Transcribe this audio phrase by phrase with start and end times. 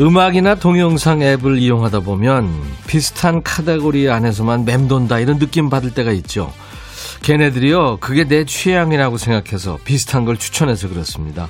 [0.00, 2.50] 음악이나 동영상 앱을 이용하다 보면
[2.86, 6.52] 비슷한 카테고리 안에서만 맴돈다 이런 느낌 받을 때가 있죠.
[7.22, 11.48] 걔네들이요, 그게 내 취향이라고 생각해서 비슷한 걸 추천해서 그렇습니다.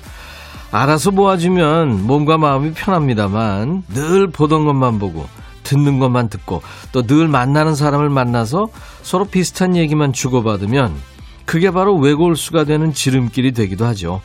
[0.71, 5.27] 알아서 모아주면 몸과 마음이 편합니다만 늘 보던 것만 보고
[5.63, 8.69] 듣는 것만 듣고 또 늘 만나는 사람을 만나서
[9.03, 10.93] 서로 비슷한 얘기만 주고받으면
[11.45, 14.21] 그게 바로 외골수가 되는 지름길이 되기도 하죠.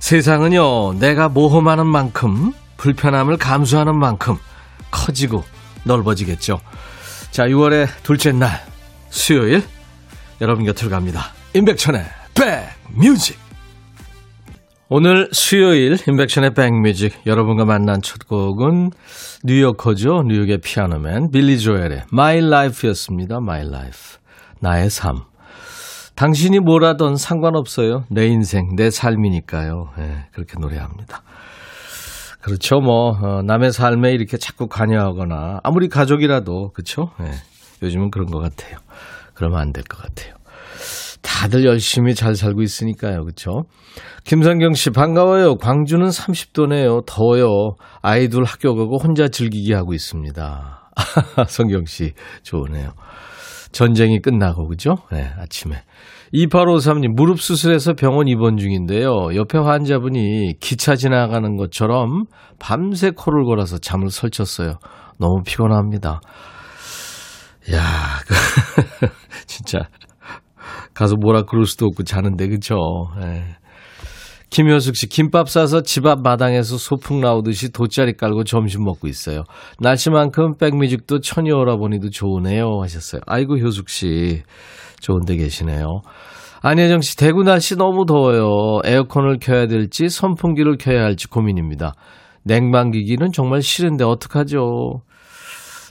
[0.00, 2.52] 세상은요, 내가 모험하는 만큼
[2.82, 4.36] 불편함을 감수하는 만큼
[4.90, 5.44] 커지고
[5.84, 6.60] 넓어지겠죠.
[7.30, 8.60] 자, 6월의 둘째 날,
[9.08, 9.62] 수요일,
[10.40, 11.32] 여러분 곁으로 갑니다.
[11.54, 13.38] 임백천의 백뮤직.
[14.88, 18.90] 오늘 수요일 임백천의 백뮤직 여러분과 만난 첫 곡은
[19.44, 20.24] 뉴요커죠.
[20.26, 23.36] 뉴욕의 피아노맨 빌리 조엘의 My Life였습니다.
[23.36, 24.18] My Life.
[24.58, 25.22] 나의 삶.
[26.16, 28.04] 당신이 뭐라던 상관없어요.
[28.10, 29.90] 내 인생, 내 삶이니까요.
[29.96, 31.22] 네, 그렇게 노래합니다.
[32.42, 32.80] 그렇죠.
[32.80, 37.10] 뭐 어, 남의 삶에 이렇게 자꾸 관여하거나 아무리 가족이라도 그렇죠.
[37.20, 37.30] 네.
[37.82, 38.78] 요즘은 그런 것 같아요.
[39.34, 40.34] 그러면 안 될 것 같아요.
[41.22, 43.22] 다들 열심히 잘 살고 있으니까요.
[43.24, 43.62] 그렇죠?
[44.24, 45.56] 김상경 씨 반가워요.
[45.56, 47.06] 광주는 30도네요.
[47.06, 47.76] 더워요.
[48.02, 50.90] 아이들 학교 가고 혼자 즐기게 하고 있습니다.
[51.48, 52.90] 성경 씨 좋으네요.
[53.70, 54.96] 전쟁이 끝나고 그죠?
[55.12, 55.82] 네, 아침에.
[56.32, 59.34] 2853님, 무릎 수술해서 병원 입원 중인데요.
[59.34, 62.24] 옆에 환자분이 기차 지나가는 것처럼
[62.58, 64.78] 밤새 코를 골아서 잠을 설쳤어요.
[65.18, 66.20] 너무 피곤합니다.
[67.74, 67.82] 야,
[68.26, 68.34] 그,
[69.46, 69.80] 진짜.
[70.94, 72.76] 가서 뭐라 그럴 수도 없고 자는데, 그쵸?
[73.22, 73.44] 예.
[74.50, 79.44] 김효숙 씨, 김밥 싸서 집 앞 마당에서 소풍 나오듯이 돗자리 깔고 점심 먹고 있어요.
[79.80, 82.80] 날씨만큼 백뮤직도 천이 오라보니도 좋으네요.
[82.82, 83.20] 하셨어요.
[83.26, 84.42] 아이고, 효숙 씨.
[85.02, 86.00] 좋은 데 계시네요.
[86.62, 88.80] 안혜정 씨, 대구 날씨 너무 더워요.
[88.84, 91.94] 에어컨을 켜야 될지 선풍기를 켜야 할지 고민입니다.
[92.44, 95.02] 냉방기기는 정말 싫은데 어떡하죠?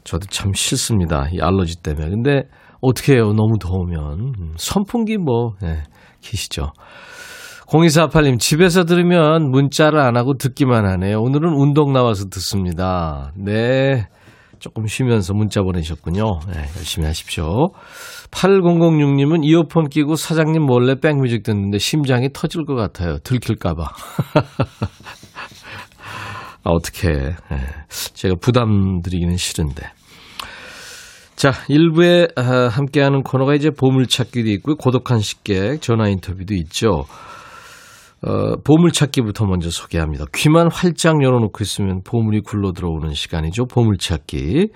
[0.03, 1.27] 저도 참 싫습니다.
[1.33, 2.09] 이 알러지 때문에.
[2.09, 2.43] 근데
[2.81, 3.33] 어떻게 해요?
[3.33, 4.19] 너무 더우면.
[4.19, 5.83] 음, 선풍기 뭐, 네,
[6.21, 6.71] 키시죠.
[7.67, 11.19] 0248님, 집에서 들으면 문자를 안 하고 듣기만 하네요.
[11.21, 13.31] 오늘은 운동 나와서 듣습니다.
[13.35, 14.07] 네.
[14.59, 16.23] 조금 쉬면서 문자 보내셨군요.
[16.47, 17.71] 네, 열심히 하십시오.
[18.31, 23.17] 8006님은 이어폰 끼고 사장님 몰래 백뮤직 듣는데 심장이 터질 것 같아요.
[23.19, 23.83] 들킬까봐.
[26.63, 27.57] 아, 어떻게 네,
[28.13, 29.83] 제가 부담 드리기는 싫은데.
[31.35, 37.05] 자, 1부에 아, 함께하는 코너가 이제 보물찾기도 있고 고독한 식객 전화 인터뷰도 있죠.
[38.23, 40.25] 어, 보물찾기부터 먼저 소개합니다.
[40.35, 43.65] 귀만 활짝 열어놓고 있으면 보물이 굴러 들어오는 시간이죠.
[43.65, 44.69] 보물찾기.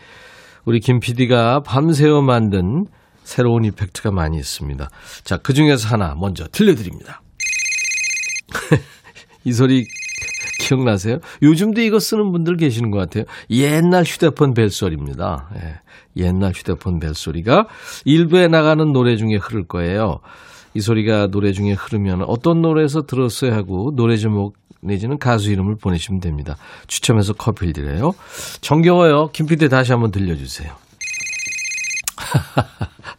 [0.65, 2.85] 우리 김 PD가 밤새워 만든
[3.25, 4.89] 새로운 이펙트가 많이 있습니다.
[5.25, 7.21] 자, 그 중에서 하나 먼저 들려드립니다.
[9.43, 9.85] 이 소리
[10.59, 11.19] 기억나세요?
[11.41, 13.25] 요즘도 이거 쓰는 분들 계시는 것 같아요.
[13.49, 15.49] 옛날 휴대폰 벨소리입니다.
[15.57, 15.79] 예,
[16.23, 17.67] 옛날 휴대폰 벨소리가
[18.05, 20.19] 일부에 나가는 노래 중에 흐를 거예요.
[20.73, 26.19] 이 소리가 노래 중에 흐르면 어떤 노래에서 들었어야 하고 노래 제목 내지는 가수 이름을 보내시면
[26.19, 26.57] 됩니다.
[26.87, 28.13] 추첨해서 커피를 드려요.
[28.61, 29.29] 정겨워요.
[29.31, 30.75] 김PD 다시 한번 들려주세요.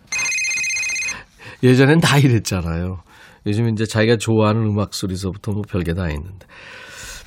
[1.63, 2.99] 예전엔 다 이랬잖아요.
[3.47, 6.47] 요즘 이제 자기가 좋아하는 음악 소리서부터 뭐 별게 다 있는데.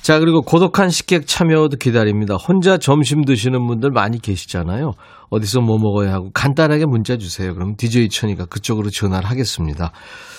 [0.02, 2.36] 자, 그리고 고독한 식객 참여도 기다립니다.
[2.36, 4.92] 혼자 점심 드시는 분들 많이 계시잖아요.
[5.28, 7.52] 어디서 뭐 먹어야 하고 간단하게 문자 주세요.
[7.52, 9.92] 그럼 DJ 천이가 그쪽으로 전화를 하겠습니다.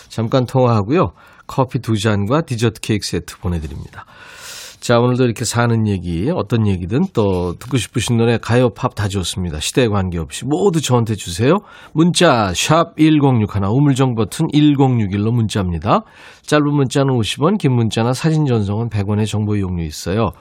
[0.09, 1.11] 잠깐 통화하고요.
[1.45, 4.05] 커피 두 잔과 디저트 케이크 세트 보내드립니다.
[4.81, 9.59] 자, 오늘도 이렇게 사는 얘기, 어떤 얘기든 또 듣고 싶으신 노래, 가요, 팝 다 좋습니다.
[9.59, 11.59] 시대에 관계없이 모두 저한테 주세요.
[11.93, 15.99] 문자, 샵 1061, 우물정 버튼 1061로 문자입니다.
[16.47, 20.31] 짧은 문자는 50원, 긴 문자나 사진 전송은 100원의 정보 이용료 있어요.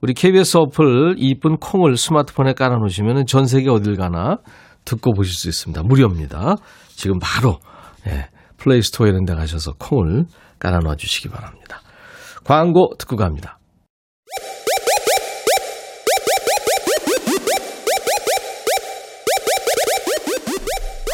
[0.00, 4.38] 우리 KBS 어플 이쁜 콩을 스마트폰에 깔아놓으시면 전 세계 어딜 가나
[4.86, 5.82] 듣고 보실 수 있습니다.
[5.82, 6.56] 무료입니다.
[6.88, 7.58] 지금 바로,
[8.06, 10.24] 예, 플레이스토어 이런 데 가셔서 콩을
[10.58, 11.82] 깔아놔 주시기 바랍니다.
[12.44, 13.58] 광고 듣고 갑니다.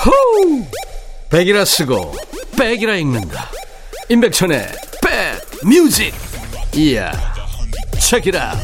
[0.05, 0.65] 호우!
[1.31, 2.15] 백이라 쓰고
[2.59, 3.51] 백이라 읽는다.
[4.09, 4.69] 임백천의
[5.03, 6.15] 백 뮤직.
[6.75, 7.13] 이야.
[7.99, 8.55] Check it out.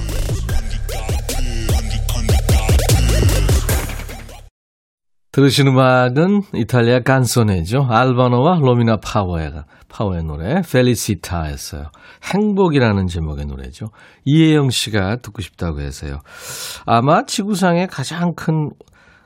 [5.32, 7.86] 들으신 음악은 이탈리아 칸초네죠.
[7.88, 9.52] 알바노와 로미나 파워의,
[9.88, 11.90] 파워의 노래 Felicità였어요.
[12.32, 13.86] 행복이라는 제목의 노래죠.
[14.24, 16.20] 이혜영 씨가 듣고 싶다고 해서요.
[16.86, 18.70] 아마 지구상의 가장 큰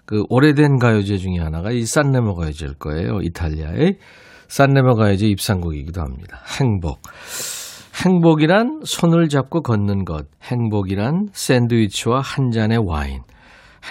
[0.06, 3.20] 그 오래된 가요제 중에 하나가 이 산레모 가요제일 거예요.
[3.22, 3.98] 이탈리아의
[4.46, 6.40] 산레모 가요제 입상곡이기도 합니다.
[6.60, 7.02] 행복.
[8.04, 10.26] 행복이란 손을 잡고 걷는 것.
[10.44, 13.22] 행복이란 샌드위치와 한 잔의 와인.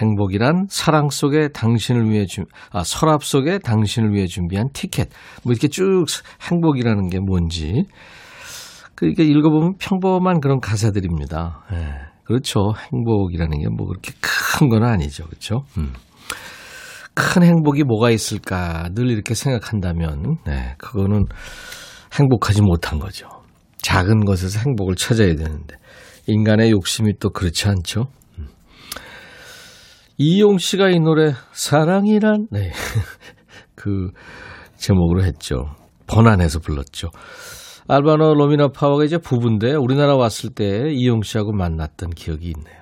[0.00, 5.08] 행복이란 사랑 속에 당신을 위해 준, 아, 서랍 속에 당신을 위해 준비한 티켓.
[5.42, 6.04] 뭐 이렇게 쭉
[6.50, 7.84] 행복이라는 게 뭔지.
[8.94, 11.64] 그러니까 읽어보면 평범한 그런 가사들입니다.
[11.72, 11.76] 예,
[12.24, 12.72] 그렇죠.
[12.92, 15.26] 행복이라는 게 뭐 그렇게 큰 건 아니죠.
[15.26, 15.64] 그렇죠.
[15.76, 15.92] 음.
[17.14, 21.24] 큰 행복이 뭐가 있을까 늘 이렇게 생각한다면, 네, 그거는
[22.18, 23.26] 행복하지 못한 거죠.
[23.82, 25.76] 작은 것에서 행복을 찾아야 되는데,
[26.26, 28.08] 인간의 욕심이 또 그렇지 않죠.
[30.18, 32.72] 이용 씨가 이 노래 사랑이란 네.
[33.74, 34.10] 그
[34.76, 35.66] 제목으로 했죠.
[36.06, 37.10] 번안해서 불렀죠.
[37.88, 42.76] 알바노 로미나 파워가 이제 부부인데 우리나라 왔을 때 이용 씨하고 만났던 기억이 있네요.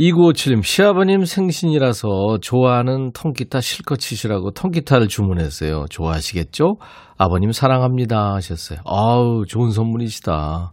[0.00, 5.84] 2957님, 시아버님 생신이라서 좋아하는 통기타 실컷 치시라고 통기타를 주문했어요.
[5.90, 6.76] 좋아하시겠죠?
[7.18, 8.78] 아버님 사랑합니다 하셨어요.
[8.86, 10.72] 아우, 좋은 선물이시다.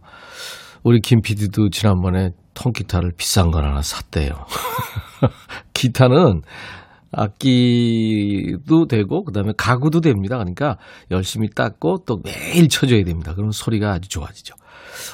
[0.82, 4.32] 우리 김 PD도 지난번에 통기타를 비싼 걸 하나 샀대요.
[5.74, 6.42] 기타는
[7.10, 10.36] 악기도 되고 그다음에 가구도 됩니다.
[10.36, 10.76] 그러니까
[11.10, 13.34] 열심히 닦고 또 매일 쳐줘야 됩니다.
[13.34, 14.54] 그럼 소리가 아주 좋아지죠.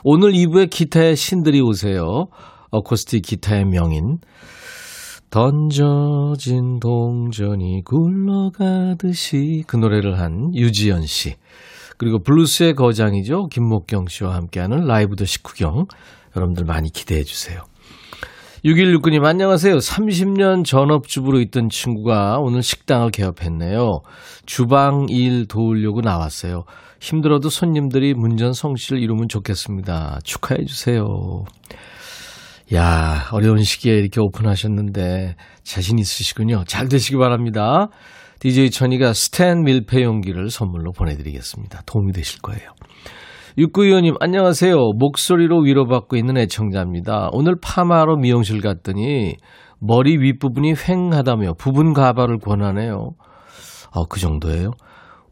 [0.03, 2.27] 오늘 2부에 기타의 신들이 오세요.
[2.71, 4.19] 어쿠스틱 기타의 명인
[5.31, 11.37] 던져진 동전이 굴러가듯이 그 노래를 한 유지연 씨.
[11.97, 13.49] 그리고 블루스의 거장이죠.
[13.49, 15.87] 김목경 씨와 함께하는 라이브도 식후경.
[16.37, 17.63] 여러분들 많이 기대해 주세요.
[18.65, 19.77] 6169님, 안녕하세요.
[19.77, 24.01] 30년 전업주부로 있던 친구가 오늘 식당을 개업했네요.
[24.47, 26.65] 주방 일 도우려고 나왔어요.
[26.99, 30.21] 힘들어도 손님들이 문전 성실 이루면 좋겠습니다.
[30.25, 31.05] 축하해 주세요.
[32.73, 36.65] 야, 어려운 시기에 이렇게 오픈하셨는데 자신 있으시군요.
[36.67, 37.89] 잘 되시기 바랍니다.
[38.45, 41.81] DJ 천이가 스탠 밀폐 용기를 선물로 보내드리겠습니다.
[41.87, 42.73] 도움이 되실 거예요.
[43.57, 44.77] 육구위원님, 안녕하세요.
[44.99, 47.31] 목소리로 위로받고 있는 애청자입니다.
[47.33, 49.37] 오늘 파마로 미용실 갔더니
[49.81, 53.13] 머리 윗부분이 휑하다며 부분 가발을 권하네요.
[53.95, 54.73] 어, 그 정도예요?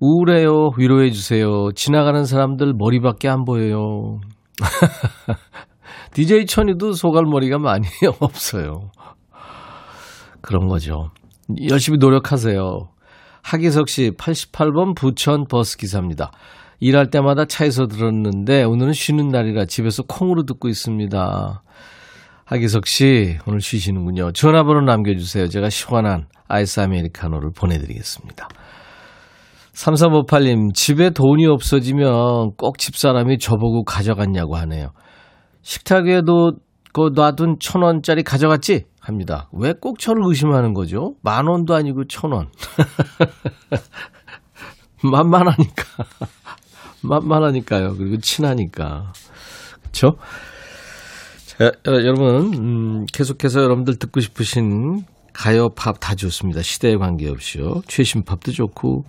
[0.01, 0.71] 우울해요.
[0.79, 1.73] 위로해주세요.
[1.75, 4.21] 지나가는 사람들 머리밖에 안 보여요.
[6.15, 7.85] DJ 천이도 소갈머리가 많이
[8.21, 8.91] 없어요.
[10.41, 11.11] 그런 거죠.
[11.69, 12.89] 열심히 노력하세요.
[13.43, 16.31] 하기석 씨, 88번 부천 버스 기사입니다.
[16.81, 21.63] 일할 때마다 차에서 들었는데 오늘은 쉬는 날이라 집에서 콩으로 듣고 있습니다.
[22.45, 24.33] 하기석 씨, 오늘 쉬시는군요.
[24.33, 25.49] 전화번호 남겨주세요.
[25.49, 28.49] 제가 시원한 아이스 아메리카노를 보내드리겠습니다.
[29.73, 34.89] 3358님, 집에 돈이 없어지면 꼭 집사람이 저보고 가져갔냐고 하네요.
[35.63, 36.53] 식탁에도
[36.93, 38.85] 그 놔둔 천 원짜리 가져갔지?
[39.03, 39.49] 합니다.
[39.53, 41.15] 왜 꼭 저를 의심하는 거죠?
[41.23, 42.49] 만 원도 아니고 천 원.
[45.03, 45.85] 만만하니까.
[47.03, 47.97] 만만하니까요.
[47.97, 49.13] 그리고 친하니까.
[49.81, 50.17] 그렇죠?
[51.47, 56.63] 자, 어, 여러분 음, 계속해서 여러분들 듣고 싶으신 가요 팝 다 좋습니다.
[56.63, 57.83] 시대에 관계없이요.
[57.89, 59.05] 최신 팝도 좋고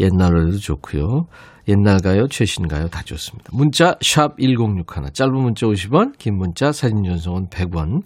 [0.00, 1.26] 옛날 노래도 좋고요.
[1.68, 3.50] 옛날 가요, 최신 가요 다 좋습니다.
[3.52, 8.02] 문자 샵 1061, 짧은 문자 50원, 긴 문자 사진 전송은 100원.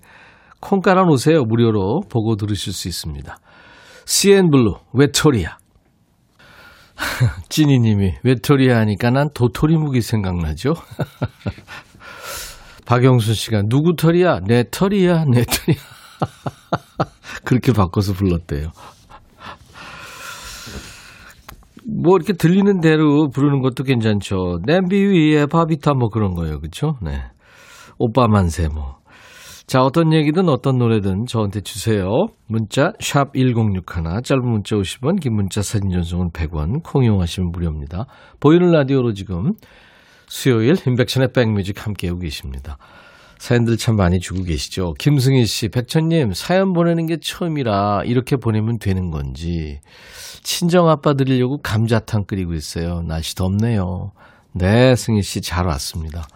[0.60, 1.44] 콩 깔아 놓으세요.
[1.44, 3.36] 무료로 보고 들으실 수 있습니다.
[4.06, 5.56] CN블루, 외토리아.
[7.48, 10.74] 찐이님이 외톨이야 하니까 난 도토리 묵이 생각나죠?
[12.86, 14.40] 박영순 씨가 누구 털이야?
[14.46, 15.80] 내 털이야, 내 털이야.
[17.44, 18.70] 그렇게 바꿔서 불렀대요.
[22.02, 24.60] 뭐 이렇게 들리는 대로 부르는 것도 괜찮죠.
[24.66, 26.60] 냄비 위에 바비타 뭐 그런 거예요.
[26.60, 26.96] 그렇죠?
[27.02, 27.22] 네.
[27.98, 28.97] 오빠 만세 뭐.
[29.68, 32.08] 자, 어떤 얘기든 어떤 노래든 저한테 주세요.
[32.46, 38.06] 문자 샵 1061, 짧은 문자 50원, 긴 문자 사진 전송은 100원, 콩 이용하시면 무료입니다.
[38.40, 39.52] 보이는 라디오로 지금
[40.26, 42.78] 수요일 인백션의 백뮤직 함께하고 계십니다.
[43.36, 44.94] 사연들 참 많이 주고 계시죠.
[44.98, 49.80] 김승희 씨, 백천님, 사연 보내는 게 처음이라 이렇게 보내면 되는 건지.
[50.42, 53.02] 친정 아빠 드리려고 감자탕 끓이고 있어요.
[53.02, 54.12] 날씨 덥네요.
[54.54, 56.26] 네, 승희 씨 잘 왔습니다.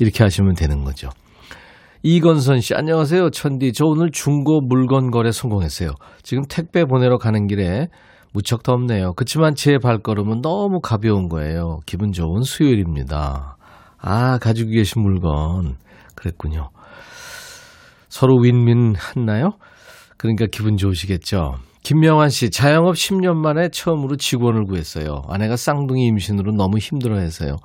[0.00, 1.10] 이렇게 하시면 되는 거죠.
[2.04, 3.30] 이건선 씨, 안녕하세요.
[3.30, 3.72] 천디.
[3.74, 5.90] 저 오늘 중고 물건 거래 성공했어요.
[6.24, 7.86] 지금 택배 보내러 가는 길에
[8.32, 9.12] 무척 덥네요.
[9.14, 11.78] 그렇지만 제 발걸음은 너무 가벼운 거예요.
[11.86, 13.56] 기분 좋은 수요일입니다.
[13.98, 15.76] 아, 가지고 계신 물건.
[16.16, 16.70] 그랬군요.
[18.08, 19.52] 서로 윈윈 했나요?
[20.16, 21.54] 그러니까 기분 좋으시겠죠.
[21.84, 25.22] 김명환 씨, 자영업 10년 만에 처음으로 직원을 구했어요.
[25.28, 27.56] 아내가 쌍둥이 임신으로 너무 힘들어해서요.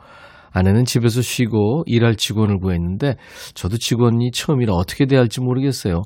[0.58, 3.16] 아내는 집에서 쉬고 일할 직원을 구했는데
[3.54, 6.02] 저도 직원이 처음이라 어떻게 대할지 모르겠어요.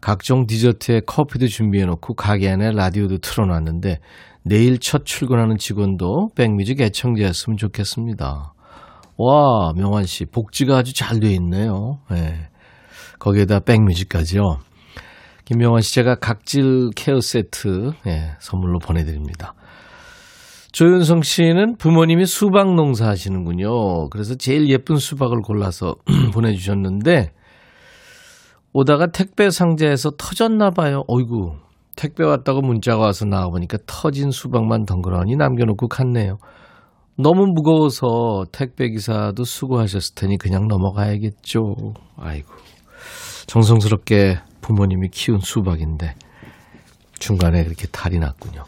[0.00, 3.98] 각종 디저트에 커피도 준비해놓고 가게 안에 라디오도 틀어놨는데
[4.44, 8.52] 내일 첫 출근하는 직원도 백뮤직 애청자였으면 좋겠습니다.
[9.18, 11.98] 와, 명환 씨, 복지가 아주 잘 돼 있네요.
[12.10, 12.48] 네.
[13.18, 14.42] 거기에다 백뮤직까지요.
[15.46, 19.54] 김명환 씨 제가 각질 케어 세트 네, 선물로 보내드립니다.
[20.76, 24.10] 조윤성 씨는 부모님이 수박 농사 하시는군요.
[24.10, 25.94] 그래서 제일 예쁜 수박을 골라서
[26.34, 27.32] 보내주셨는데
[28.74, 31.02] 오다가 택배 상자에서 터졌나 봐요.
[31.08, 31.54] 어이구
[31.96, 36.36] 택배 왔다고 문자가 와서 나와보니까 터진 수박만 덩그러니 남겨놓고 갔네요.
[37.16, 41.62] 너무 무거워서 택배 기사도 수고하셨을 테니 그냥 넘어가야겠죠.
[42.18, 42.52] 아이고
[43.46, 46.16] 정성스럽게 부모님이 키운 수박인데
[47.18, 48.64] 중간에 이렇게 탈이 났군요.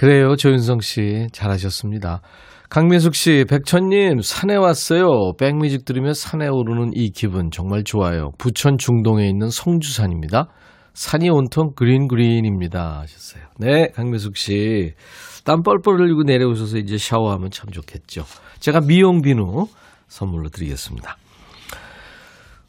[0.00, 1.26] 그래요, 조윤성 씨.
[1.30, 2.22] 잘하셨습니다.
[2.70, 5.34] 강민숙 씨, 백천님, 산에 왔어요.
[5.38, 8.30] 백뮤직 들으며 산에 오르는 이 기분 정말 좋아요.
[8.38, 10.48] 부천 중동에 있는 성주산입니다.
[10.94, 13.00] 산이 온통 그린 그린입니다.
[13.00, 13.42] 하셨어요.
[13.58, 14.94] 네, 강민숙 씨.
[15.44, 18.24] 땀 뻘뻘 흘리고 내려오셔서 이제 샤워하면 참 좋겠죠.
[18.58, 19.66] 제가 미용 비누
[20.08, 21.18] 선물로 드리겠습니다.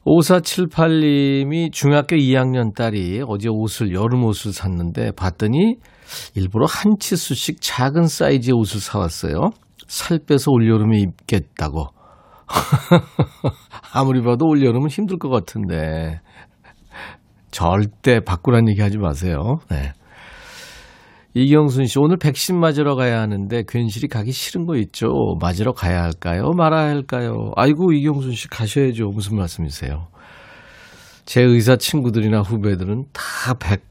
[0.06, 5.78] 5478님이 중학교 2학년 딸이 어제 옷을, 여름 옷을 샀는데 봤더니
[6.36, 9.52] 일부러 한 치수씩 작은 사이즈의 옷을 사왔어요.
[9.88, 11.88] 살 빼서 올여름에 입겠다고.
[13.94, 16.20] 아무리 봐도 올여름은 힘들 것 같은데.
[17.52, 19.60] 절대 바꾸란 얘기 하지 마세요.
[19.70, 19.94] 네.
[21.34, 25.08] 이경순 씨, 오늘 백신 맞으러 가야 하는데 괜시리 가기 싫은 거 있죠?
[25.40, 26.52] 맞으러 가야 할까요?
[26.58, 27.52] 말아야 할까요?
[27.56, 29.08] 아이고, 이경순 씨 가셔야죠.
[29.08, 30.08] 무슨 말씀이세요?
[31.26, 33.82] 제 의사 친구들이나 후배들은 다 100,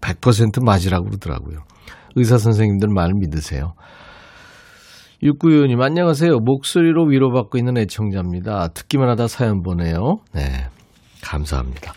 [0.00, 1.58] 100% 맞으라고 그러더라고요.
[2.16, 3.74] 의사 선생님들 말 믿으세요.
[5.22, 6.38] 육구위원님, 안녕하세요.
[6.38, 8.68] 목소리로 위로받고 있는 애청자입니다.
[8.68, 10.18] 듣기만 하다 사연 보내요.
[10.34, 10.66] 네.
[11.22, 11.92] 감사합니다.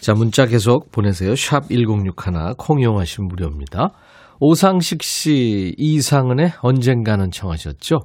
[0.00, 1.34] 자, 문자 계속 보내세요.
[1.34, 3.92] 샵 1061, 콩 이용하시면 무료입니다.
[4.38, 7.96] 오상식 씨, 이상은의 언젠가는 청하셨죠?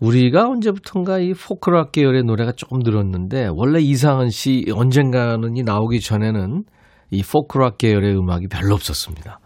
[0.00, 6.64] 우리가 언제부턴가 이 포크락 계열의 노래가 조금 늘었는데, 원래 이상은 씨 언젠가는이 나오기 전에는
[7.10, 9.40] 이 포크락 계열의 음악이 별로 없었습니다.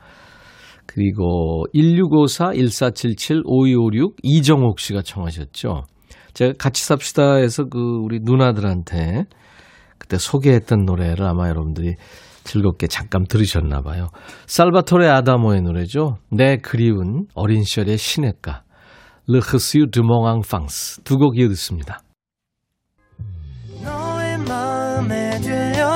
[0.87, 5.85] 그리고 1654-1477-5256 이정옥 씨가 청하셨죠.
[6.35, 9.25] 제가 같이 삽시다 해서 그 우리 누나들한테
[9.99, 11.95] 그때 소개했던 노래를 아마 여러분들이
[12.45, 14.09] 즐겁게 잠깐 들으셨나 봐요.
[14.47, 16.19] 살바토레 아다모의 노래죠.
[16.31, 18.65] 내 그리운 어린 시절의 시냇가.
[19.27, 22.01] 르 흐스유 드몽앙 팡스 두 곡 이어 듣습니다.
[23.83, 25.54] 너의 마음에 들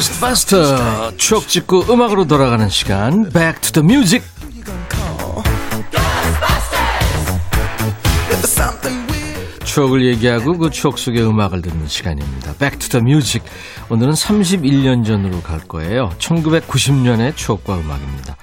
[0.00, 4.26] 고스트바스터 추억 찍고 음악으로 돌아가는 시간 Back to the Music
[9.62, 12.54] 추억을 얘기하고 그 추억 속의 음악을 듣는 시간입니다.
[12.54, 13.46] Back to the Music
[13.90, 16.10] 오늘은 31년 전으로 갈 거예요.
[16.18, 18.36] 1990년의 추억과 음악입니다.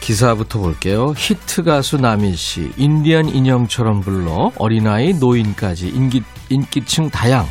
[0.00, 1.12] 기사부터 볼게요.
[1.14, 7.46] 히트 가수 나미 씨, 인디언 인형처럼 불러 어린아이, 노인까지 인기, 인기층 다양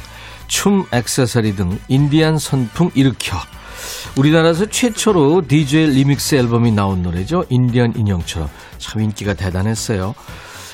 [0.48, 3.38] 춤, 액세서리 등 인디안 선풍 일으켜
[4.18, 7.46] 우리나라에서 최초로 DJ 리믹스 앨범이 나온 노래죠.
[7.50, 10.14] 인디언 인형처럼 참 인기가 대단했어요.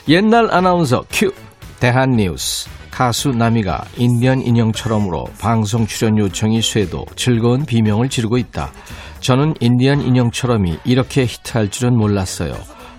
[0.07, 1.31] 옛날 아나운서 큐
[1.79, 8.71] 대한 뉴스 가수 나미가 인디언 인형처럼으로 방송 출연 요청이 쇄도 즐거운 비명을 지르고 있다.
[9.21, 12.53] 저는 인디언 인형처럼이 이렇게 히트할 줄은 몰랐어요.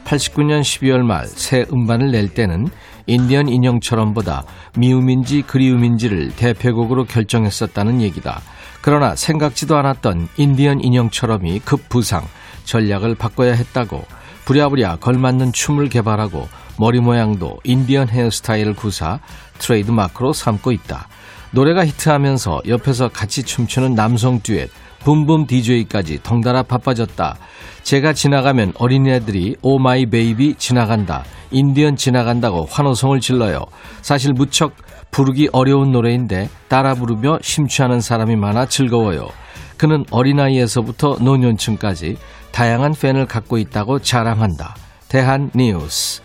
[0.05, 2.69] 89년 12월 말 새 음반을 낼 때는
[3.11, 4.45] 인디언 인형처럼보다
[4.77, 8.41] 미움인지 그리움인지를 대표곡으로 결정했었다는 얘기다.
[8.83, 12.25] 그러나 생각지도 않았던 인디언 인형처럼이 급부상,
[12.65, 14.05] 전략을 바꿔야 했다고
[14.45, 16.49] 부랴부랴 걸맞는 춤을 개발하고
[16.79, 19.19] 머리 모양도 인디언 헤어스타일을 구사
[19.59, 21.09] 트레이드 마크로 삼고 있다.
[21.51, 24.71] 노래가 히트하면서 옆에서 같이 춤추는 남성 듀엣
[25.05, 27.37] 붐붐 DJ까지 덩달아 바빠졌다.
[27.83, 31.25] 제가 지나가면 어린애들이 Oh my baby 지나간다.
[31.51, 33.65] 인디언 지나간다고 환호성을 질러요.
[34.03, 34.75] 사실 무척
[35.11, 39.29] 부르기 어려운 노래인데 따라 부르며 심취하는 사람이 많아 즐거워요.
[39.77, 42.17] 그는 어린아이에서부터 노년층까지
[42.53, 44.77] 다양한 팬을 갖고 있다고 자랑한다.
[45.09, 46.23] 대한 뉴스.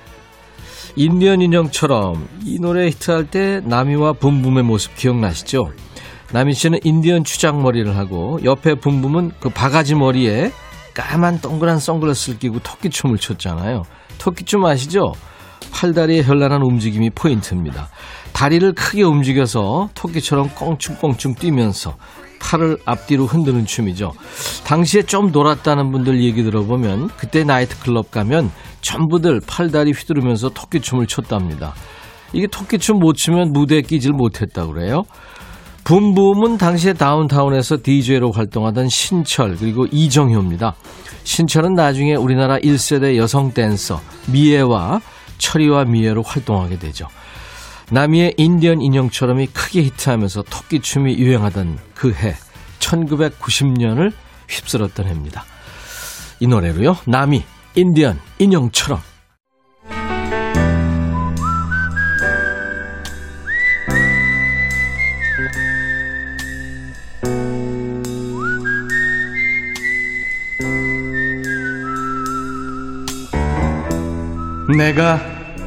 [0.98, 5.72] 인디언 인형처럼 이 노래 히트할 때 나미와 붐붐의 모습 기억나시죠?
[6.36, 10.52] 나미 씨는 인디언 추장머리를 하고 옆에 붐붐은 그 바가지 머리에
[10.94, 13.84] 까만 동그란 선글라스를 끼고 토끼춤을 췄잖아요.
[14.18, 15.14] 토끼춤 아시죠?
[15.72, 17.88] 팔다리의 현란한 움직임이 포인트입니다.
[18.34, 21.96] 다리를 크게 움직여서 토끼처럼 껑충껑충 뛰면서
[22.42, 24.12] 팔을 앞뒤로 흔드는 춤이죠.
[24.66, 28.52] 당시에 좀 놀았다는 분들 얘기 들어보면 그때 나이트클럽 가면
[28.82, 31.74] 전부들 팔다리 휘두르면서 토끼춤을 췄답니다.
[32.34, 35.04] 이게 토끼춤 못 추면 무대에 끼질 못했다고 그래요.
[35.86, 40.76] 붐붐은 당시에 다운타운에서 DJ로 활동하던 신철 그리고 이정효입니다.
[41.24, 45.00] 신철은 나중에 우리나라 1세대 여성 댄서 미애와
[45.38, 47.08] 철이와 미애로 활동하게 되죠.
[47.92, 52.36] 남이의 인디언 인형처럼이 크게 히트하면서 토끼춤이 유행하던 그 해
[52.80, 54.12] 1990년을
[54.50, 55.46] 휩쓸었던 해입니다.
[56.40, 56.98] 이 노래로요.
[57.06, 57.44] 남이
[57.76, 59.00] 인디언 인형처럼
[74.74, 75.20] 내가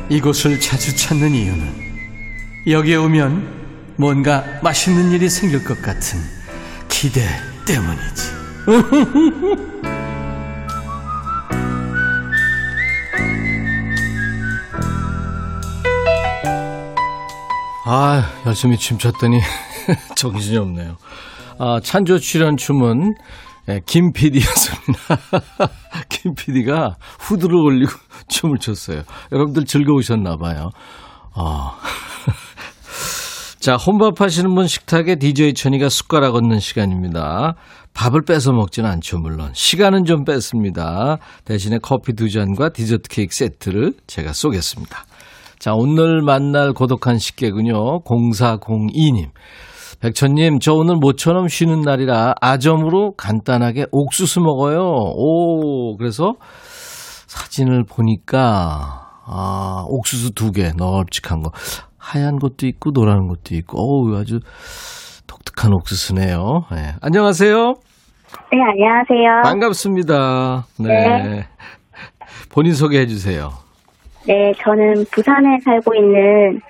[0.08, 1.88] 이곳을 자주 찾는 이유는
[2.66, 6.18] 여기에 오면 뭔가 맛있는 일이 생길 것 같은
[6.88, 7.20] 기대
[7.64, 8.38] 때문이지.
[17.86, 19.40] 아, 열심히 춤췄더니
[20.16, 20.96] 정신이 없네요.
[21.58, 23.14] 아, 찬조 출연 춤은
[23.68, 25.18] 예, 김 PD였습니다.
[26.08, 27.92] 김 PD가 후드를 올리고
[28.28, 29.02] 춤을 췄어요.
[29.32, 30.70] 여러분들 즐거우셨나 봐요.
[31.34, 31.78] 아.
[33.60, 37.54] 자, 혼밥 하시는 분 식탁에 DJ 천이가 숟가락 얹는 시간입니다.
[37.92, 39.50] 밥을 뺏어 먹지는 않죠, 물론.
[39.52, 41.18] 시간은 좀 뺐습니다.
[41.44, 45.04] 대신에 커피 두 잔과 디저트 케이크 세트를 제가 쏘겠습니다.
[45.58, 49.30] 자, 오늘 만날 고독한 식객은요, 0402님.
[50.00, 54.78] 백천님, 저 오늘 모처럼 쉬는 날이라 아점으로 간단하게 옥수수 먹어요.
[54.78, 56.34] 오, 그래서
[57.28, 61.52] 사진을 보니까, 아, 옥수수 두 개, 널찍한 거.
[61.98, 64.40] 하얀 것도 있고, 노란 것도 있고, 어우, 아주
[65.26, 66.64] 독특한 옥수수네요.
[66.72, 66.94] 네.
[67.02, 67.74] 안녕하세요.
[68.50, 69.42] 네, 안녕하세요.
[69.44, 70.66] 반갑습니다.
[70.80, 70.88] 네.
[70.88, 71.48] 네.
[72.50, 73.50] 본인 소개해 주세요.
[74.26, 76.60] 네, 저는 부산에 살고 있는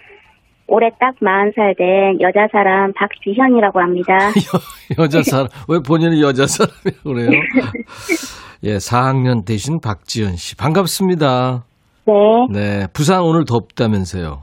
[0.66, 4.16] 올해 딱 40살 된 여자 사람 박지현이라고 합니다.
[4.98, 7.30] 여, 여자 사람, 왜 본인은 여자 사람이라고 그래요?
[8.64, 10.56] 예, 4학년 대신 박지현 씨.
[10.56, 11.64] 반갑습니다.
[12.06, 12.12] 네,
[12.50, 14.42] 네, 부산 오늘 덥다면서요.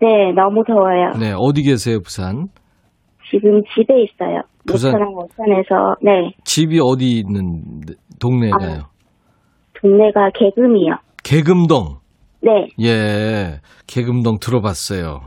[0.00, 1.12] 네, 너무 더워요.
[1.18, 2.48] 네, 어디 계세요, 부산?
[3.30, 4.42] 지금 집에 있어요.
[4.66, 7.80] 부산- 오천에서, 네, 집이 어디 있는
[8.20, 8.82] 동네가요?
[9.80, 10.94] 동네가 개금이요.
[11.24, 11.98] 개금동.
[12.40, 15.20] 네, 예, 개금동 들어봤어요.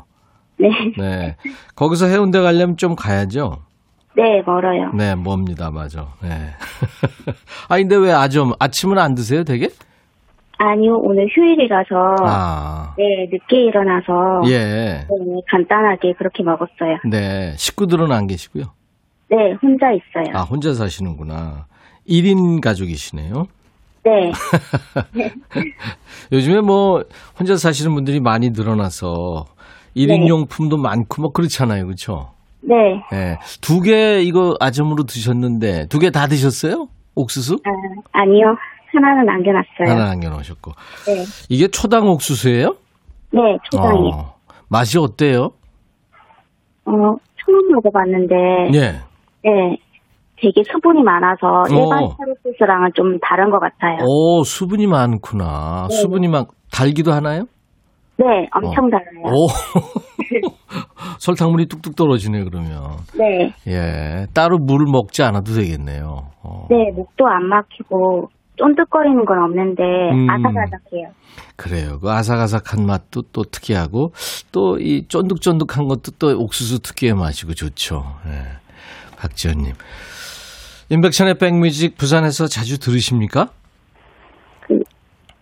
[0.59, 1.35] 네, 네.
[1.75, 3.57] 거기서 해운대 가려면 좀 가야죠?
[4.15, 4.91] 네, 멀어요.
[4.93, 5.71] 네, 뭡니다.
[5.71, 6.07] 맞아.
[6.21, 6.29] 네.
[7.69, 9.69] 아, 근데 왜 아점, 아침은 안 드세요, 되게?
[10.57, 14.59] 아니요, 오늘 휴일이라서, 아, 네, 늦게 일어나서, 예.
[14.59, 15.07] 네,
[15.49, 16.97] 간단하게 그렇게 먹었어요.
[17.09, 17.53] 네.
[17.57, 18.65] 식구들은 안 계시고요.
[19.29, 20.37] 네, 혼자 있어요.
[20.37, 21.65] 아, 혼자 사시는구나.
[22.07, 23.47] 1인 가족이시네요.
[24.03, 24.31] 네,
[26.31, 27.03] 요즘에 뭐,
[27.39, 29.45] 혼자 사시는 분들이 많이 늘어나서
[29.95, 30.27] 1인 네.
[30.27, 31.85] 용품도 많고 뭐 그렇잖아요.
[31.85, 32.31] 그렇죠?
[32.63, 32.75] 네,
[33.11, 33.37] 네.
[33.61, 36.87] 두 개 이거 아점으로 드셨는데, 두 개 다 드셨어요?
[37.15, 37.57] 옥수수?
[37.65, 37.69] 아,
[38.21, 38.55] 아니요,
[38.93, 39.87] 하나는 남겨놨어요.
[39.89, 40.71] 하나 남겨놓으셨고.
[41.07, 42.75] 네, 이게 초당 옥수수예요?
[43.33, 43.39] 네,
[43.71, 44.09] 초장이요.
[44.15, 44.33] 어,
[44.69, 45.51] 맛이 어때요?
[46.85, 48.35] 어, 처음 먹어봤는데,
[48.75, 48.79] 예.
[49.43, 49.77] 네,
[50.37, 52.15] 되게 수분이 많아서 일반 어.
[52.17, 53.97] 차로소스랑은 좀 다른 것 같아요.
[54.05, 55.87] 오, 수분이 많구나.
[55.89, 55.95] 네.
[55.95, 57.45] 수분이 많, 달기도 하나요?
[58.17, 59.23] 네, 엄청 달아요.
[59.25, 59.47] 오.
[61.21, 62.97] 설탕물이 뚝뚝 떨어지네, 그러면.
[63.15, 64.25] 네, 예.
[64.33, 66.31] 따로 물을 먹지 않아도 되겠네요.
[66.41, 66.65] 어.
[66.67, 70.27] 네, 목도 안 막히고 쫀득거리는 건 없는데 음.
[70.27, 71.09] 아삭아삭해요.
[71.57, 71.99] 그래요.
[72.01, 74.13] 그 아삭아삭한 맛도 또 특이하고,
[74.51, 78.03] 또 이 쫀득쫀득한 것도 또 옥수수 특유의 맛이고 좋죠.
[78.25, 78.57] 예.
[79.19, 79.73] 박지현님.
[80.89, 83.49] 인백천의 백뮤직 부산에서 자주 들으십니까?
[84.61, 84.79] 그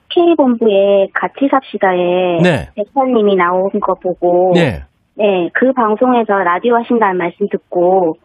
[0.09, 2.67] K본부에 같이 삽시다에 네.
[2.75, 4.83] 백선님이 나온 거 보고 네.
[5.19, 8.15] 네, 그 방송에서 라디오 하신다는 말씀 듣고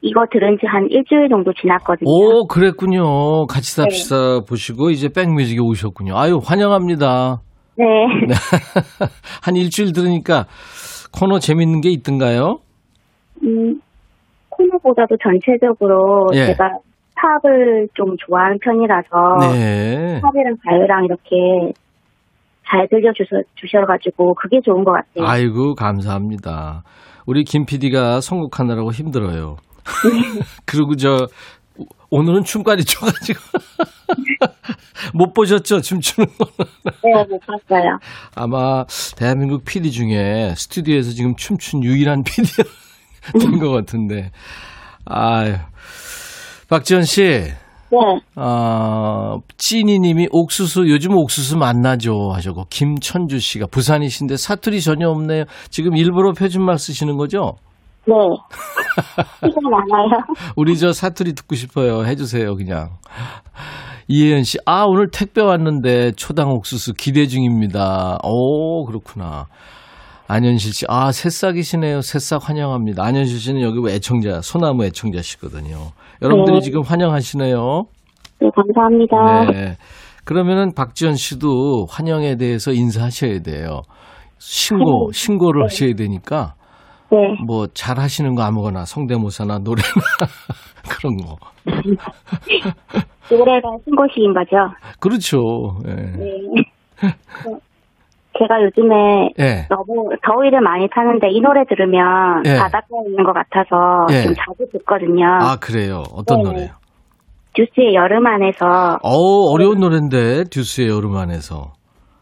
[0.00, 2.08] 이거 들은 지 한 일주일 정도 지났거든요.
[2.08, 3.46] 오, 그랬군요.
[3.46, 6.16] 같이 삽시다 보시고 이제 백뮤직에 오셨군요.
[6.16, 7.40] 아유, 환영합니다.
[7.76, 7.84] 네.
[8.26, 8.34] 네.
[9.44, 10.46] 한 일주일 들으니까
[11.12, 12.60] 코너 재밌는 게 있던가요?
[13.42, 13.80] 음,
[14.48, 16.46] 코너보다도 전체적으로 예.
[16.46, 16.70] 제가
[17.16, 19.08] 팝을 좀 좋아하는 편이라서
[19.52, 20.20] 네.
[20.22, 21.72] 팝이랑 가요랑 이렇게
[22.70, 25.26] 잘 들려주셔, 주셔가지고 그게 좋은 것 같아요.
[25.26, 26.82] 아이고, 감사합니다.
[27.26, 29.56] 우리 김 PD가 선곡하느라고 힘들어요.
[30.66, 31.26] 그리고 저,
[32.10, 33.40] 오늘은 춤까지 춰가지고.
[35.14, 35.80] 못 보셨죠?
[35.80, 36.46] 춤추는 거.
[37.02, 37.98] 네, 못 봤어요.
[38.36, 38.84] 아마
[39.16, 42.68] 대한민국 PD 중에 스튜디오에서 지금 춤춘 유일한 PD가
[43.38, 44.30] 된 것 같은데.
[45.06, 45.54] 아유.
[46.68, 47.50] 박지현 씨,
[47.92, 55.44] 네, 아, 찐이님이 옥수수, 요즘 옥수수 만나죠 하셨고, 김천주 씨가 부산이신데 사투리 전혀 없네요.
[55.70, 57.56] 지금 일부러 표준말 쓰시는 거죠?
[58.06, 58.14] 네.
[59.48, 60.08] 시간 많아요.
[60.56, 62.04] 우리 저 사투리 듣고 싶어요.
[62.04, 62.90] 해주세요, 그냥.
[64.08, 68.18] 이혜연 씨, 아, 오늘 택배 왔는데 초당 옥수수 기대 중입니다.
[68.24, 69.46] 오, 그렇구나.
[70.26, 72.02] 안현실 씨, 아, 새싹이시네요.
[72.02, 73.04] 새싹 환영합니다.
[73.04, 75.90] 안현실 씨는 여기 애청자, 소나무 애청자시거든요.
[76.22, 76.60] 여러분들이 네.
[76.60, 77.82] 지금 환영하시네요.
[78.40, 79.44] 네, 감사합니다.
[79.52, 79.76] 네.
[80.24, 83.82] 그러면은 박지현 씨도 환영에 대해서 인사하셔야 돼요.
[84.38, 86.54] 신고, 신고를 하셔야 되니까
[87.10, 89.82] 네, 뭐 잘 하시는 거 아무거나 성대모사나 노래나
[90.88, 91.36] 그런 거.
[93.30, 94.56] 노래가 신고식인 거죠?
[94.98, 95.38] 그렇죠.
[95.86, 95.94] 예.
[95.94, 96.62] 네.
[98.38, 99.66] 제가 요즘에 예.
[99.68, 102.58] 너무 더위를 많이 타는데 이 노래 들으면 예.
[102.58, 104.22] 바닷가에 있는 것 같아서 예.
[104.22, 105.26] 좀 자주 듣거든요.
[105.26, 106.04] 아, 그래요.
[106.14, 106.44] 어떤 네.
[106.44, 106.68] 노래요?
[107.54, 111.72] 듀스의 여름 안에서 어, 어려운 노래인데 듀스의 여름 안에서.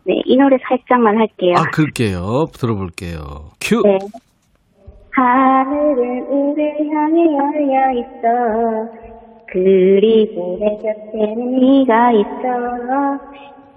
[0.04, 1.54] 네, 이 노래 살짝만 할게요.
[1.58, 2.46] 아, 그럴게요.
[2.54, 3.20] 들어볼게요.
[3.60, 3.82] 큐.
[3.82, 3.98] 네.
[5.10, 9.08] 하늘은 우릴 향해 열려 있어.
[9.52, 13.18] 그리고 내 곁에는 네가 있어.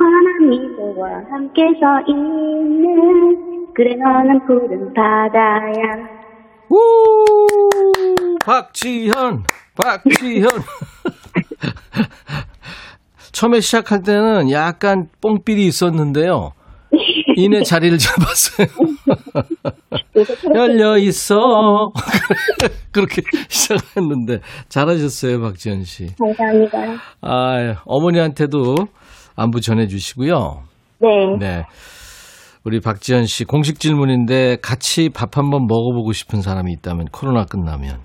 [0.02, 6.10] 환한 미소와 함께 서 있는 그래 너는 푸른 바다야.
[6.70, 6.78] 우!
[8.44, 9.44] 박지현,
[9.76, 10.50] 박지현.
[13.32, 16.52] 처음에 시작할 때는 약간 뽕삘이 있었는데요.
[17.38, 18.68] 이내 자리를 잡았어요.
[20.56, 21.94] 열려 있어.
[22.92, 26.14] 그렇게 시작했는데 잘하셨어요, 박지현 씨.
[26.18, 26.98] 감사합니다.
[27.22, 28.76] 아, 어머니한테도
[29.36, 30.64] 안부 전해주시고요.
[31.00, 31.38] 네.
[31.40, 31.66] 네.
[32.64, 38.00] 우리 박지현 씨 공식 질문인데 같이 밥 한번 먹어보고 싶은 사람이 있다면 코로나 끝나면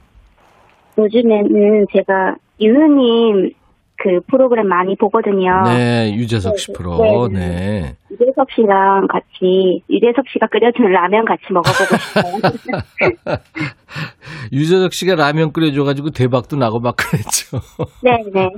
[0.98, 3.52] 요즘에는 제가 유느님
[3.98, 5.62] 그 프로그램 많이 보거든요.
[5.64, 7.38] 네 유재석 씨 네, 프로 네.
[7.38, 13.38] 네 유재석 씨랑 같이 유재석 씨가 끓여주는 라면 같이 먹어보고 싶어요.
[14.52, 17.58] 유재석 씨가 라면 끓여줘가지고 대박도 나고 막 그랬죠.
[18.02, 18.48] 네, 네.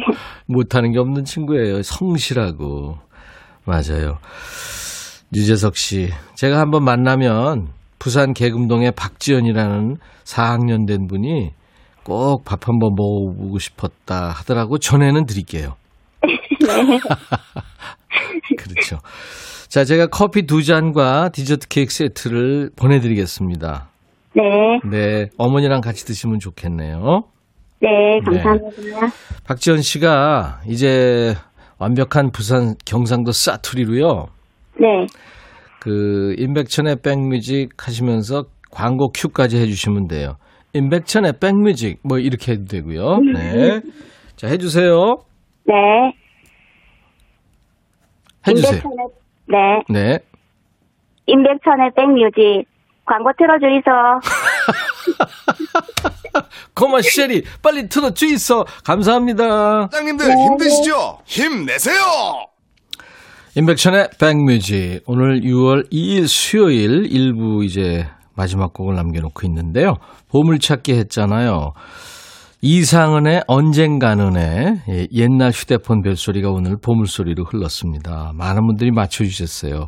[0.46, 1.82] 못하는 게 없는 친구예요.
[1.82, 2.96] 성실하고
[3.64, 4.18] 맞아요.
[5.34, 11.52] 유재석 씨 제가 한번 만나면 부산 계금동의 박지연이라는 4학년 된 분이
[12.08, 15.76] 꼭 밥 한번 먹어보고 싶었다 하더라고 전에는 드릴게요.
[18.58, 18.96] 그렇죠.
[19.68, 23.88] 자, 제가 커피 두 잔과 디저트 케이크 세트를 보내드리겠습니다.
[24.34, 24.42] 네,
[24.90, 27.24] 네, 어머니랑 같이 드시면 좋겠네요.
[27.82, 27.88] 네,
[28.24, 29.08] 감사합니다.
[29.46, 31.34] 박지원 씨가 이제
[31.78, 34.26] 완벽한 부산 경상도 사투리로요.
[34.80, 35.06] 네,
[35.80, 40.36] 그 임백천의 백뮤직 하시면서 광고 큐까지 해주시면 돼요.
[40.72, 43.18] 임백천의 백뮤직 뭐 이렇게 해도 되고요.
[43.34, 43.80] 네,
[44.36, 45.16] 자 해주세요.
[45.64, 45.74] 네.
[48.46, 48.72] 해주세요.
[48.76, 49.06] 임백천의,
[49.46, 50.18] 네, 네.
[51.26, 52.66] 임백천의 백뮤직
[53.04, 53.90] 광고 틀어주이소.
[56.74, 58.64] 고마 쉐리 빨리 틀어주 있어.
[58.84, 59.88] 감사합니다.
[59.90, 61.18] 사장님들 힘드시죠?
[61.24, 61.96] 힘내세요!
[63.56, 68.06] 임백천의 백뮤직 오늘 6월 2일 수요일 일부 이제
[68.38, 69.94] 마지막 곡을 남겨놓고 있는데요.
[70.30, 71.72] 보물찾기 했잖아요.
[72.60, 78.32] 이상은의 언젠가는의 예, 옛날 휴대폰 벨소리가 오늘 보물소리로 흘렀습니다.
[78.34, 79.86] 많은 분들이 맞춰주셨어요.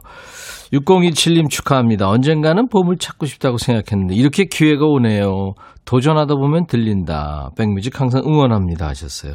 [0.73, 2.09] 6027님 축하합니다.
[2.09, 5.55] 언젠가는 보물 찾고 싶다고 생각했는데 이렇게 기회가 오네요.
[5.85, 7.51] 도전하다 보면 들린다.
[7.57, 9.35] 백뮤직 항상 응원합니다 하셨어요.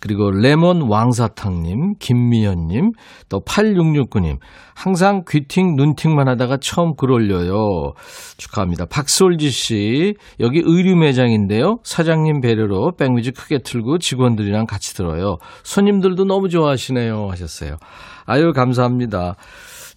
[0.00, 2.92] 그리고 레몬 왕사탕님, 김미연님,
[3.28, 4.38] 또 8669님.
[4.74, 7.92] 항상 귀팅, 눈팅만 하다가 처음 글 올려요.
[8.38, 8.86] 축하합니다.
[8.86, 11.78] 박솔지 씨, 여기 의류 매장인데요.
[11.84, 15.36] 사장님 배려로 백뮤직 크게 틀고 직원들이랑 같이 들어요.
[15.64, 17.28] 손님들도 너무 좋아하시네요.
[17.30, 17.76] 하셨어요.
[18.24, 19.36] 아유, 감사합니다.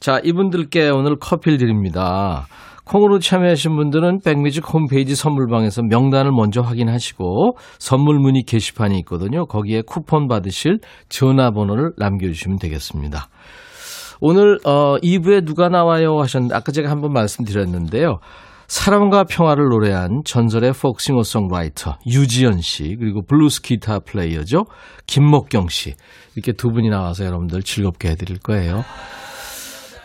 [0.02, 2.46] 자, 이분들께 오늘 커피를 드립니다.
[2.86, 9.46] 콩으로 참여하신 분들은 백뮤직 홈페이지 선물방에서 명단을 먼저 확인하시고 선물 문의 게시판이 있거든요.
[9.46, 13.28] 거기에 쿠폰 받으실 전화번호를 남겨주시면 되겠습니다.
[14.20, 18.20] 오늘 어 2부에 누가 나와요 하셨는데 아까 제가 한번 말씀드렸는데요.
[18.68, 24.64] 사랑과 평화를 노래한 전설의 포크 싱어송라이터 유지연 씨 그리고 블루스 기타 플레이어죠
[25.06, 25.94] 김목경 씨
[26.36, 28.84] 이렇게 두 분이 나와서 여러분들 즐겁게 해드릴 거예요.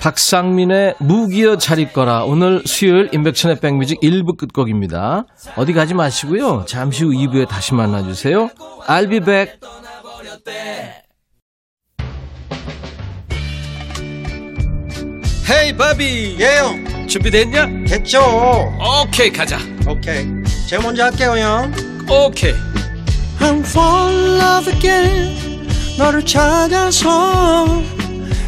[0.00, 2.24] 박상민의 무기여 잘 있거라.
[2.24, 5.24] 오늘 수요일 임백천의 백뮤직 1부 끝곡입니다.
[5.56, 6.64] 어디 가지 마시고요.
[6.66, 8.48] 잠시 후 2부에 다시 만나주세요.
[8.86, 9.58] I'll be back.
[15.50, 17.66] 헤이 바비 예영 준비됐냐?
[17.88, 18.20] 됐죠
[19.02, 19.58] 오케이 가자
[19.88, 20.26] 오케이
[20.68, 21.72] 제가 먼저 할게요 형
[22.10, 22.52] 오케이
[23.40, 25.66] I'm fall in love again
[25.98, 27.82] 너를 찾아서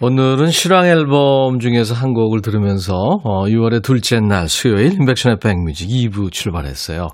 [0.00, 6.30] 오늘은 실황 앨범 중에서 한 곡을 들으면서 어, 6월의 둘째 날 수요일 인백션의 백뮤직 2부
[6.30, 7.08] 출발했어요.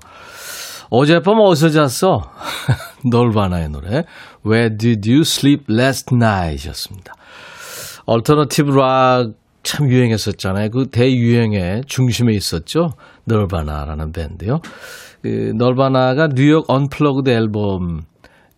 [0.89, 2.21] 어젯밤 어디서 잤어?
[3.09, 4.03] 널바나의 노래
[4.45, 7.13] Where Did You Sleep Last Night 였습니다.
[8.05, 10.69] 얼터너티브 락 참 유행했었잖아요.
[10.69, 12.89] 그 대유행의 중심에 있었죠.
[13.25, 14.59] 널바나라는 밴드요.
[15.21, 18.01] 그 널바나가 뉴욕 Unplugged 앨범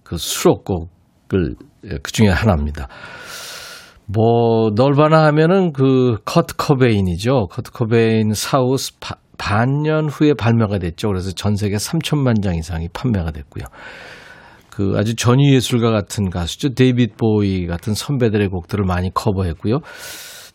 [0.03, 1.55] 그 수록곡을
[2.01, 2.87] 그 중에 하나입니다.
[4.07, 7.47] 뭐 널바나 하면은 그 커트 코베인이죠.
[7.49, 11.07] 커트 코베인 사후 바, 반년 후에 발매가 됐죠.
[11.07, 13.65] 그래서 전 세계 3천만 장 이상이 판매가 됐고요.
[14.69, 16.73] 그 아주 전위 예술가 같은 가수죠.
[16.73, 19.79] 데이빗 보위 같은 선배들의 곡들을 많이 커버했고요.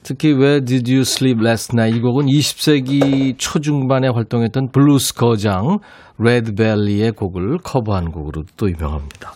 [0.03, 5.79] 특히 Where Did You Sleep Last Night 이 곡은 20세기 초중반에 활동했던 블루스 거장
[6.19, 9.35] 레드벨리의 곡을 커버한 곡으로 또 유명합니다.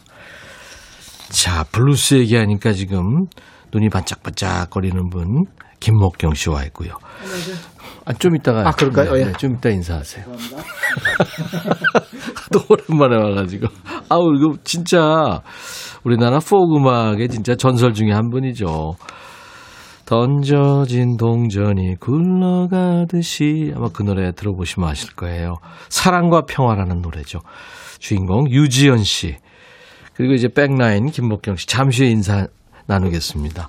[1.31, 3.27] 자, 블루스 얘기하니까 지금
[3.75, 5.45] 눈이 반짝반짝 거리는 분
[5.81, 6.93] 김목경 씨와 있고요.
[8.07, 9.15] 아, 좀 이따가 아, 그럴까요?
[9.15, 9.25] 네, 예.
[9.25, 10.25] 네, 좀 이따 인사하세요.
[12.53, 13.67] 또 오랜만에 와가지고
[14.09, 15.41] 아우 이거 진짜
[16.05, 18.95] 우리나라 포크 음악의 진짜 전설 중에 한 분이죠.
[20.07, 25.57] 던져진 동전이 굴러가듯이 아마 그 노래 들어보시면 아실 거예요.
[25.89, 27.41] 사랑과 평화라는 노래죠.
[27.99, 29.37] 주인공 유지연 씨
[30.15, 32.47] 그리고 이제 백라인 김목경 씨 잠시 인사
[32.87, 33.69] 나누겠습니다.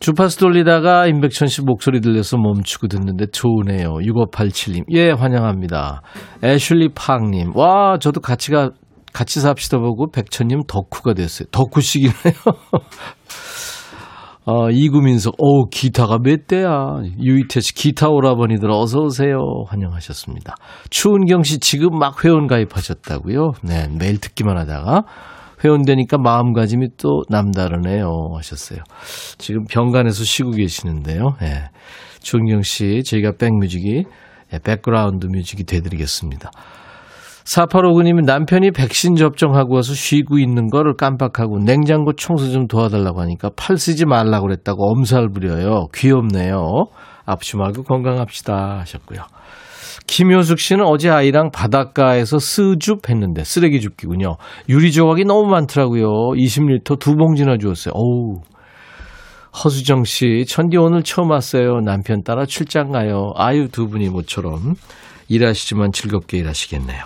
[0.00, 3.94] 주파수 돌리다가 임백천 씨 목소리 들려서 멈추고 듣는데 좋으네요.
[3.94, 4.84] 6587님.
[4.92, 6.02] 예, 환영합니다.
[6.44, 7.52] 애슐리 팡님.
[7.56, 8.70] 와, 저도 같이 가,
[9.12, 11.48] 같이 삽시다 보고 백천님 덕후가 됐어요.
[11.50, 12.14] 덕후식이네요.
[14.46, 16.68] 어, 이구민석, 오, 기타가 몇 대야.
[17.20, 19.36] 유이태 씨, 기타 오라버니들 어서오세요.
[19.66, 20.54] 환영하셨습니다.
[20.88, 23.50] 추은경 씨, 지금 막 회원 가입하셨다고요?
[23.62, 25.02] 네, 매일 듣기만 하다가
[25.64, 28.08] 회원되니까 마음가짐이 또 남다르네요.
[28.36, 28.80] 하셨어요.
[29.38, 31.36] 지금 병간에서 쉬고 계시는데요.
[31.42, 31.70] 예.
[32.20, 34.04] 추은경 씨, 저희가 백뮤직이,
[34.52, 36.50] 예, 백그라운드 뮤직이 되드리겠습니다.
[37.44, 43.78] 4859님이 남편이 백신 접종하고 와서 쉬고 있는 거를 깜빡하고 냉장고 청소 좀 도와달라고 하니까 팔
[43.78, 45.86] 쓰지 말라고 그랬다고 엄살 부려요.
[45.94, 46.88] 귀엽네요.
[47.24, 49.20] 아프지 말고 건강합시다 하셨고요.
[50.06, 54.36] 김효숙 씨는 어제 아이랑 바닷가에서 쓰줍 했는데 쓰레기 줍기군요.
[54.68, 56.08] 유리 조각이 너무 많더라고요.
[56.34, 57.92] 20리터 두 봉지나 주었어요.
[57.94, 58.40] 어우.
[59.64, 61.80] 허수정 씨, 천디 오늘 처음 왔어요.
[61.80, 63.32] 남편 따라 출장 가요.
[63.36, 64.74] 아유, 두 분이 모처럼
[65.28, 67.04] 일하시지만 즐겁게 일하시겠네요.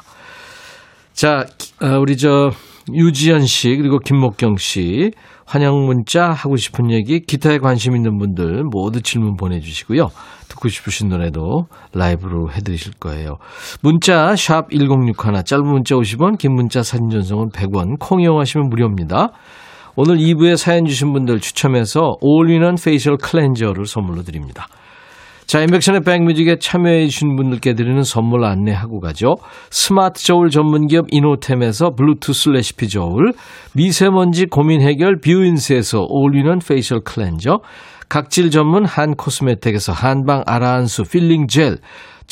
[1.12, 1.46] 자,
[1.80, 2.50] 어, 우리 저
[2.92, 5.12] 유지연 씨 그리고 김목경 씨
[5.52, 10.08] 환영 문자 하고 싶은 얘기 기타에 관심 있는 분들 모두 질문 보내주시고요.
[10.48, 13.36] 듣고 싶으신 노래도 라이브로 해드리실 거예요.
[13.82, 19.28] 문자 샵 1061, 짧은 문자 50원, 긴 문자 사진 전송은 100원, 콩 이용하시면 무료입니다.
[19.94, 24.68] 오늘 2부에 사연 주신 분들 추첨해서 all-in-one facial cleanser를 선물로 드립니다.
[25.52, 29.34] 자, 임백천의 백뮤직에 참여해주신 분들께 드리는 선물 안내하고 가죠.
[29.68, 33.34] 스마트 저울 전문 기업 이노템에서 블루투스 레시피 저울,
[33.74, 37.60] 미세먼지 고민 해결 뷰인스에서 all-in-one facial cleanser,
[38.08, 41.76] 각질 전문 한 코스메틱에서 한방 아라한수 필링 젤,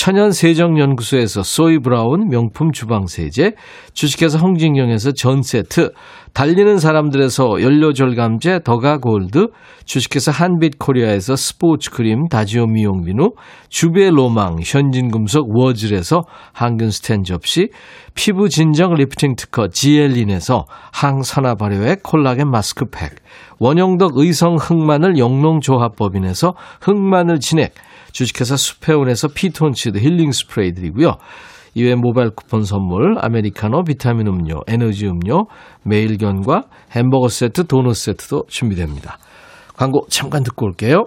[0.01, 3.53] 천연 세정연구소에서 소이 브라운 명품 주방 세제,
[3.93, 5.93] 주식회사 홍진경에서 전 세트,
[6.33, 9.49] 달리는 사람들에서 연료 절감제 더가 골드,
[9.85, 13.33] 주식회사 한빛 코리아에서 스포츠 크림 다지오 미용 비누,
[13.69, 16.23] 주부의 로망 현진금속 워즐에서
[16.55, 17.69] 항균 스텐 접시,
[18.15, 23.17] 피부 진정 리프팅 특허 지엘린에서 항산화 발효액 콜라겐 마스크팩,
[23.59, 27.75] 원형덕 의성 흑마늘 영농조합법인에서 흑마늘 진액,
[28.13, 31.17] 주식회사 수페온에서 피톤치드 힐링 스프레이 드리고요.
[31.75, 35.47] 이외 모바일 쿠폰 선물, 아메리카노, 비타민 음료, 에너지 음료,
[35.85, 39.19] 매일견과 햄버거 세트, 도넛 세트도 준비됩니다.
[39.77, 41.05] 광고 잠깐 듣고 올게요.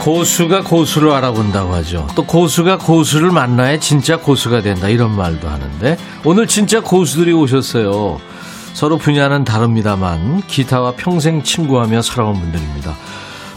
[0.00, 2.08] 고수가 고수를 알아본다고 하죠.
[2.14, 8.18] 또 고수가 고수를 만나야 진짜 고수가 된다 이런 말도 하는데 오늘 진짜 고수들이 오셨어요.
[8.72, 12.96] 서로 분야는 다릅니다만 기타와 평생 친구하며 살아온 분들입니다.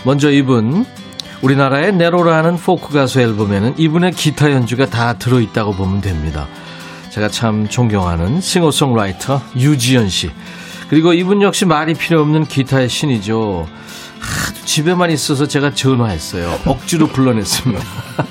[0.04, 0.86] 먼저 이분
[1.42, 6.48] 우리나라의 네로라는 포크 가수 앨범에는 이분의 기타 연주가 다 들어있다고 보면 됩니다.
[7.10, 10.30] 제가 참 존경하는 싱어송라이터 유지연 씨.
[10.90, 13.68] 그리고 이분 역시 말이 필요 없는 기타의 신이죠.
[14.24, 16.60] 하도 집에만 있어서 제가 전화했어요.
[16.66, 17.82] 억지로 불러냈습니다.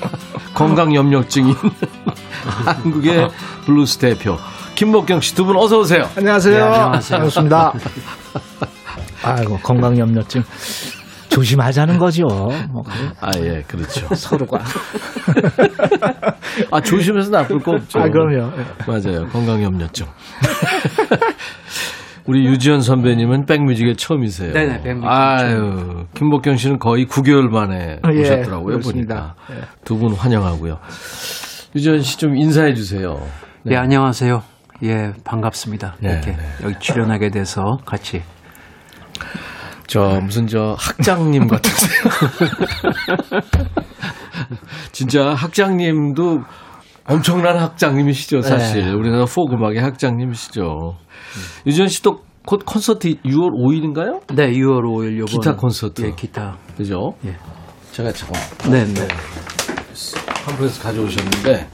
[0.53, 1.55] 건강염려증인
[2.45, 3.29] 한국의
[3.65, 4.37] 블루스 대표
[4.75, 6.09] 김목경 씨 두 분 어서 오세요.
[6.17, 6.55] 안녕하세요.
[6.55, 7.17] 네, 안녕하세요.
[7.17, 7.73] 반갑습니다.
[9.23, 10.43] 아이고 건강염려증
[11.29, 12.25] 조심하자는 거죠.
[12.69, 12.83] 뭐
[13.19, 14.07] 아, 예, 그렇죠.
[14.13, 14.59] 서로가.
[16.69, 17.99] 아, 조심해서 나쁠 거 없죠.
[17.99, 18.51] 아, 그럼요.
[18.85, 19.27] 맞아요.
[19.29, 20.05] 건강염려증.
[22.25, 24.53] 우리 유지연 선배님은 백뮤직에 처음이세요.
[24.53, 29.35] 네네, 백뮤직 아유, 김복경 씨는 거의 9개월 만에 예, 오셨더라고요, 그렇습니다.
[29.47, 29.65] 보니까.
[29.83, 30.77] 두분 환영하고요.
[31.75, 33.19] 유지연 씨좀 인사해 주세요.
[33.63, 33.75] 네.
[33.75, 34.41] 안녕하세요.
[34.83, 35.95] 예, 반갑습니다.
[35.99, 36.43] 네, 이렇게 네.
[36.63, 38.21] 여기 출연하게 돼서 같이.
[39.87, 42.03] 저 무슨 저 학장님 같으세요.
[44.93, 46.41] 진짜 학장님도
[47.05, 48.85] 엄청난 학장님이시죠, 사실.
[48.85, 48.91] 네.
[48.93, 50.95] 우리나라 음악의 학장님이시죠.
[51.65, 54.35] 유지연 씨도 곧 콘서트 6월 5일인가요?
[54.35, 56.01] 네, 6월 5일 요번 기타 콘서트.
[56.03, 56.57] 예, 기타.
[56.75, 57.13] 그죠?
[57.25, 57.35] 예.
[57.91, 58.41] 제가 잠깐
[58.71, 59.07] 네, 네.
[60.45, 61.69] 한국에서 가져오셨는데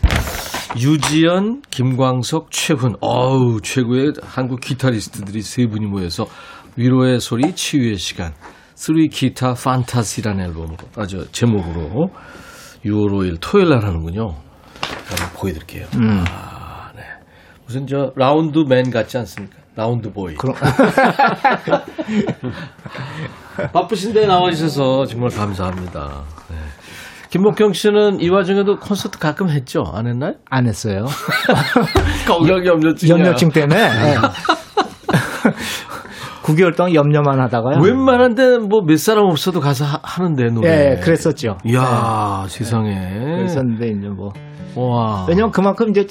[0.77, 6.27] 유지연, 김광석, 최훈, 어우 최고의 한국 기타리스트들이 세 분이 모여서
[6.75, 8.33] 위로의 소리, 치유의 시간,
[8.75, 12.11] three guitar fantasy라는 앨범으로 아주 제목으로
[12.85, 14.35] 6월 5일 토요일 날 하는군요.
[15.09, 15.87] 한번 보여드릴게요.
[15.93, 16.23] 아, 네.
[17.69, 19.55] 무슨 저 라운드 맨 같지 않습니까?
[19.75, 20.33] 라운드 보이.
[20.33, 20.55] 그럼
[23.71, 26.23] 바쁘신데 나와주셔서 정말 감사합니다.
[26.49, 26.55] 네.
[27.29, 29.83] 김목경 씨는 이 와중에도 콘서트 가끔 했죠?
[29.93, 30.33] 안 했나요?
[30.49, 31.05] 안 했어요.
[32.27, 33.07] 건강 염려증.
[33.07, 33.77] 염려증 때문에.
[33.87, 34.15] 네.
[36.41, 37.81] 9개월 동안 염려만 하다가요.
[37.83, 40.69] 웬만한 데는 뭐 몇 사람 없어도 가서 하, 는데 노래.
[40.69, 41.59] 예, 그랬었죠.
[41.65, 42.95] 이야, 세상에.
[43.37, 44.33] 그랬었는데 이제 뭐
[44.75, 45.27] 와.
[45.29, 46.07] 왜냐면 그만큼 이제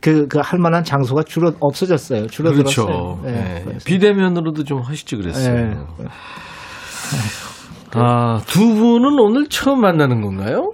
[0.00, 2.26] 그, 그 할 만한 장소가 줄어 없어졌어요.
[2.28, 2.86] 줄어들었어요.
[2.86, 3.20] 그렇죠.
[3.26, 3.62] 예, 네.
[3.64, 3.84] 그래서.
[3.84, 5.56] 비대면으로도 좀 하시지 그랬어요.
[5.56, 6.06] 예.
[7.92, 10.72] 아, 두 분은 오늘 처음 만나는 건가요?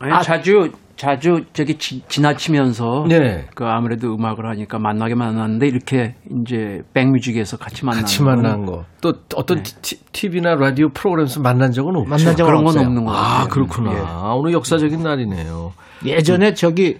[0.00, 0.20] 아니, 아.
[0.20, 3.46] 자주 자주 저기 지, 지나치면서 네.
[3.54, 8.84] 그 아무래도 음악을 하니까 만나게 만났는데 이렇게 이제 백뮤직에서 같이 만나는 같이 만난 거.
[9.00, 12.10] 또 어떤 티, TV나 라디오 프로그램에서 만난 적은 없죠.
[12.10, 12.86] 만난 적은 그런 건 없어요.
[12.88, 13.26] 없는 것 같아요.
[13.44, 14.34] 아, 그렇구나.
[14.34, 15.72] 오늘 역사적인 날이네요.
[16.04, 16.98] 예전에 저기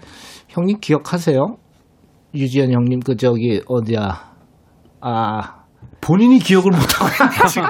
[0.49, 1.57] 형님 기억하세요?
[2.35, 4.29] 유지연 형님 그 저기 어디야?
[5.01, 5.55] 아
[6.01, 7.11] 본인이 기억을 못하고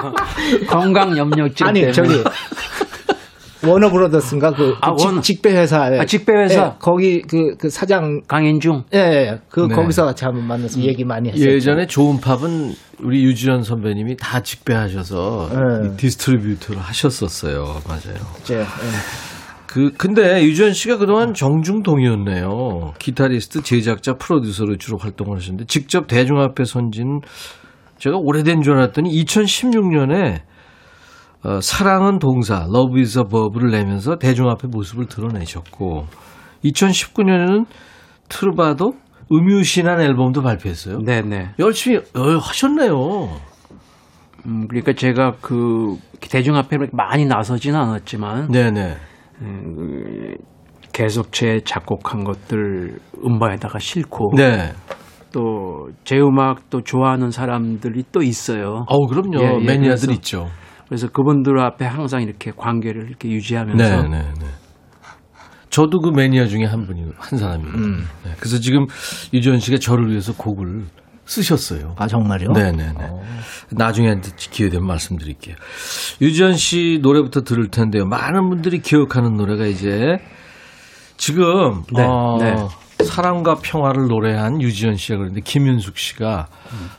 [0.67, 1.91] 건강 염려증 아니 때문에.
[1.93, 2.23] 저기
[3.65, 6.65] Warner Brothers인가 그, 아, 직- 원- 직배 회사에 아, 직배 회사?
[6.67, 8.85] 예, 거기 그, 그 사장 강인중.
[8.93, 9.75] 예, 예, 그 네.
[9.75, 11.45] 거기서 같이 한번 만나서 얘기 많이 했었죠.
[11.49, 15.87] 예전에 좋은 팝은 우리 유지연 선배님이 다 직배하셔서 네.
[15.89, 17.81] 이 distributor를 하셨었어요.
[17.85, 18.15] 맞아요.
[18.51, 18.65] 예, 예.
[19.69, 22.93] 그 근데 유지연 씨가 그동안 정중동이었네요.
[22.97, 27.19] 기타리스트, 제작자, 프로듀서로 주로 활동을 하셨는데 직접 대중 앞에 선진
[27.99, 30.39] 제가 오래된 줄 알았더니 2016년에
[31.43, 36.07] 어, 사랑은 동사, Love is a verb를 내면서 대중 앞에 모습을 드러내셨고
[36.65, 37.65] 2019년에는
[38.27, 38.93] 트르바도
[39.31, 40.97] 음유신한 앨범도 발표했어요.
[41.03, 41.51] 네네.
[41.59, 43.39] 열심히 어, 하셨네요.
[44.47, 48.95] 음, 그러니까 제가 그 대중 앞에 많이 나서지는 않았지만 네네.
[50.91, 54.71] 계속 제 작곡한 것들 음반에다가 싣고 네.
[55.31, 58.85] 또제 음악 또 좋아하는 사람들이 또 있어요.
[58.87, 59.39] 어우 그럼요.
[59.41, 60.47] 예, 예, 매니아들 그래서- 있죠.
[60.87, 64.45] 그래서 그분들 앞에 항상 이렇게 관계를 이렇게 유지하면서 네 네 네.
[65.69, 67.71] 저도 그 매니아 중에 한 분이 한 사람이에요.
[67.75, 67.97] 음.
[68.25, 68.87] 네, 그래서 지금
[69.31, 70.85] 유지원 씨가 저를 위해서 곡을
[71.29, 71.93] 쓰셨어요.
[71.97, 72.51] 아 정말요?
[72.53, 72.93] 네네네.
[73.69, 75.55] 나중에 기회 되면 말씀드릴게요.
[76.21, 78.05] 유지현 씨 노래부터 들을 텐데요.
[78.05, 80.17] 많은 분들이 기억하는 노래가 이제
[81.17, 82.55] 지금 네, 어, 네.
[83.05, 86.47] 사랑과 평화를 노래한 유지현 씨가 그런데 김윤숙 씨가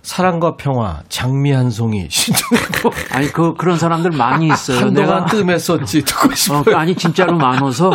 [0.02, 4.78] 사랑과 평화 장미 한 송이 신청했고 아니 그 그런 사람들 많이 있어요.
[4.78, 6.76] 한동안 내가 뜸했었지 듣고 어, 싶어요.
[6.76, 7.90] 아니 진짜로 많아서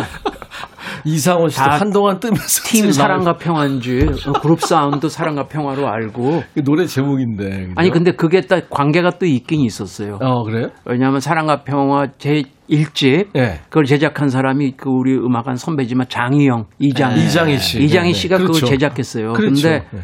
[1.06, 2.62] 이상호 씨도 다 한동안 뜸했었지.
[2.82, 7.44] 팀 사랑과 평화인지 어, 그룹 사운드 사랑과 평화로 알고 그 노래 제목인데.
[7.48, 7.72] 그죠?
[7.76, 10.18] 아니 근데 그게 딱 관계가 또 있긴 있었어요.
[10.20, 10.68] 어 그래요?
[10.84, 13.60] 왜냐하면 사랑과 평화 제 1집 네.
[13.68, 17.82] 그걸 제작한 사람이 그 우리 음악한 선배지만 장희영 이장희 이장희 씨.
[17.84, 18.18] 이장희 네, 네.
[18.18, 18.66] 씨가 그걸 그렇죠.
[18.66, 19.32] 제작했어요.
[19.34, 19.62] 그렇죠.
[19.62, 20.00] 근데 네.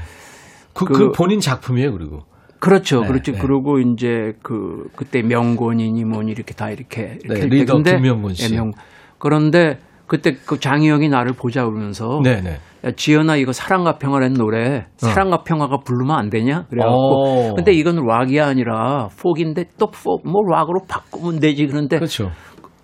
[0.74, 2.20] 그, 그- 그 본인 작품이에요, 그리고.
[2.60, 3.32] 그렇죠, 네, 그렇죠.
[3.32, 3.38] 네.
[3.38, 7.46] 그리고 이제 그 그때 명곤이니 뭐니 이렇게 다 이렇게 이렇게 네.
[7.48, 8.52] 리더 김명곤 씨.
[8.52, 8.70] 예, 명-
[9.18, 9.78] 그런데
[10.12, 12.58] 그때 그 장희영이 나를 보자 그러면서 네네.
[12.84, 16.58] 야, 지연아 이거 사랑과 평화라는 노래 사랑과 평화가 부르면 안 되냐?
[16.58, 16.66] 어.
[16.68, 22.30] 그래갖고 근데 이건 락이 아니라 폭인데 또폭뭐 락으로 바꾸면 되지 그런데 그렇죠.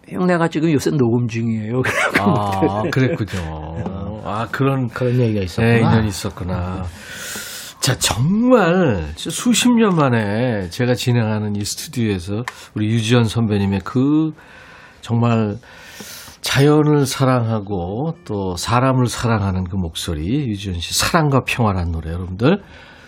[0.09, 1.83] 형 내가 지금 요새 녹음 중이에요.
[2.18, 4.22] 아, 그랬군요.
[4.24, 5.76] 아, 그런 그런 얘기가 네, 있었구나.
[5.76, 6.85] 인연이 있었구나.
[7.81, 14.33] 자, 정말 수십 년 만에 제가 진행하는 이 스튜디오에서 우리 유지연 선배님의 그
[15.03, 15.57] 정말
[16.41, 22.62] 자연을 사랑하고 또 사람을 사랑하는 그 목소리, 유지연 씨 사랑과 평화라는 노래 여러분들.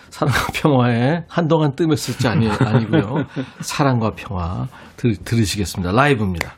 [0.09, 3.25] 사랑과 평화에 한동안 뜸했을지 아니, 아니고요.
[3.61, 4.67] 사랑과 평화
[4.97, 5.93] 들, 들으시겠습니다.
[5.93, 6.55] 라이브입니다.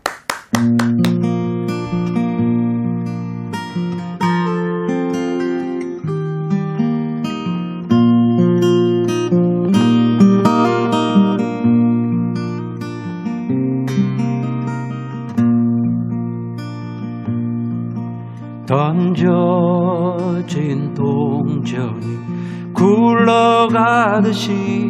[24.24, 24.90] 굴러가듯이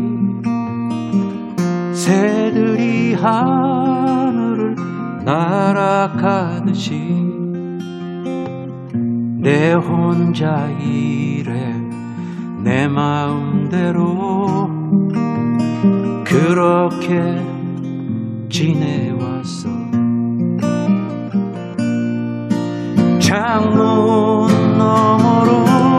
[1.94, 4.76] 새들이 하늘을
[5.26, 6.92] 날아가듯이
[9.40, 11.74] 내 혼자 일해
[12.64, 14.70] 내 마음대로
[16.24, 17.42] 그렇게
[18.50, 19.70] 지내왔어.
[23.20, 25.93] 창문 너머로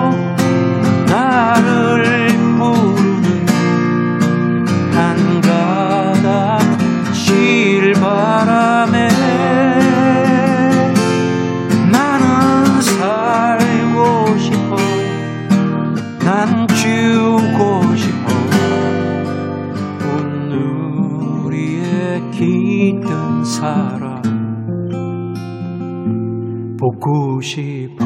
[27.98, 28.03] 보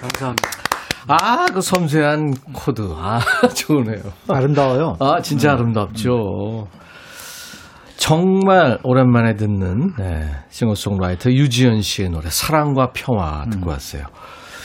[0.00, 0.50] 감사합니다.
[1.08, 2.82] 아, 그 섬세한 코드.
[2.96, 3.20] 아,
[3.54, 4.02] 좋으네요.
[4.28, 4.96] 아름다워요.
[5.00, 6.68] 아, 진짜 아름답죠.
[7.96, 14.04] 정말 오랜만에 듣는 네, 싱어송라이터 유지연 씨의 노래 사랑과 평화 듣고 왔어요.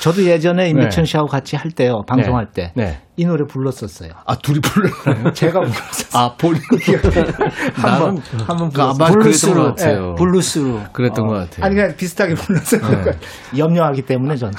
[0.02, 2.04] 저도 예전에 임백천 씨하고 같이 할 때요.
[2.08, 2.72] 방송할 네.
[2.74, 2.74] 때.
[2.76, 3.02] 네.
[3.16, 4.12] 이 노래 불렀었어요.
[4.26, 5.32] 아, 둘이 불렀나요?
[5.34, 6.24] 제가 불렀었어요.
[6.24, 6.62] 아, 본인
[7.82, 10.16] 나는 한번 그 그랬던 것 같아요.
[10.16, 11.66] 블루스로 그랬던 것 같아요.
[11.66, 12.82] 아니 그냥 비슷하게 불렀어요.
[13.58, 14.54] 염려하기 때문에 저는.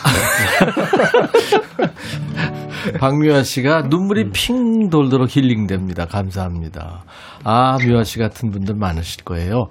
[2.99, 6.07] 박미화 씨가 눈물이 핑 돌도록 힐링됩니다.
[6.07, 7.05] 감사합니다.
[7.45, 9.69] 아, 미화 씨 같은 분들 많으실 거예요.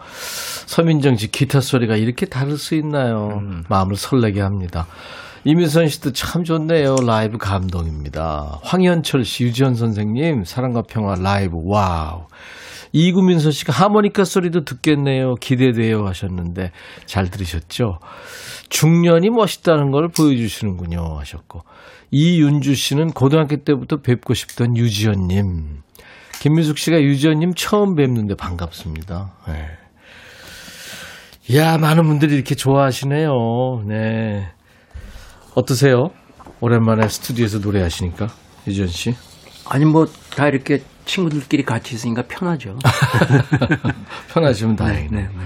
[0.65, 3.41] 서민정 씨 기타 소리가 이렇게 다를 수 있나요?
[3.69, 4.87] 마음을 설레게 합니다.
[5.49, 6.97] 이민선 씨도 참 좋네요.
[7.05, 8.59] 라이브 감동입니다.
[8.63, 12.25] 황현철 씨, 유지연 선생님, 사랑과 평화 라이브, wow.
[12.91, 15.35] 이구민서 씨가 하모니카 소리도 듣겠네요.
[15.35, 16.71] 기대돼요 하셨는데
[17.05, 17.99] 잘 들으셨죠?
[18.67, 21.61] 중년이 멋있다는 걸 보여주시는군요 하셨고
[22.11, 25.81] 이윤주 씨는 고등학교 때부터 뵙고 싶던 유지연님
[26.41, 29.33] 김미숙 씨가 유지연님 처음 뵙는데 반갑습니다.
[29.47, 29.65] 네.
[31.49, 33.31] 이야 많은 분들이 이렇게 좋아하시네요.
[33.87, 34.56] 네
[35.57, 36.09] 어떠세요?
[36.61, 38.27] 오랜만에 스튜디오에서 노래하시니까
[38.67, 39.15] 유지연 씨
[39.69, 40.05] 아니 뭐
[40.37, 42.77] 다 이렇게 친구들끼리 같이 있으니까 편하죠.
[44.31, 45.27] 편하시면 다행이네요.
[45.29, 45.43] 네, 네.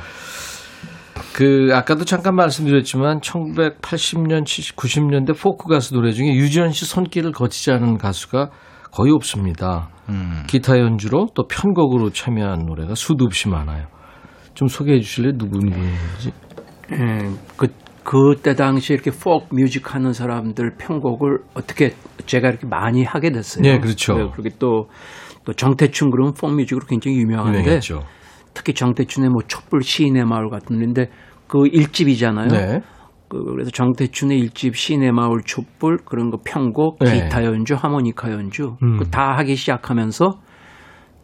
[1.33, 7.71] 그 아까도 잠깐 말씀드렸지만 1980년, 70, 90년대 포크 가수 노래 중에 유지연 씨 손길을 거치지
[7.71, 8.49] 않은 가수가
[8.91, 9.89] 거의 없습니다.
[10.47, 13.87] 기타 연주로 또 편곡으로 참여한 노래가 수도 없이 많아요.
[14.55, 15.37] 좀 소개해 주실래요?
[15.37, 16.33] 누구 누구인지?
[16.91, 17.67] 예, 그
[18.03, 21.93] 그때 당시 이렇게 포크 뮤직 하는 사람들 편곡을 어떻게
[22.25, 23.63] 제가 이렇게 많이 하게 됐어요.
[23.63, 24.31] 네, 그렇죠.
[24.35, 24.89] 그리고 또,
[25.45, 28.03] 또 정태춘 그런 포크 뮤직으로 굉장히 유명한데 유명했죠.
[28.53, 31.09] 특히 정태춘의 뭐 촛불 시인의 마을 같은 데인데
[31.47, 32.47] 그 일집이잖아요.
[32.47, 32.81] 네.
[33.29, 37.23] 그 그래서 정태춘의 일집 시인의 마을 촛불 그런 거 편곡, 네.
[37.23, 38.97] 기타 연주, 하모니카 연주 음.
[38.97, 40.39] 그다 하기 시작하면서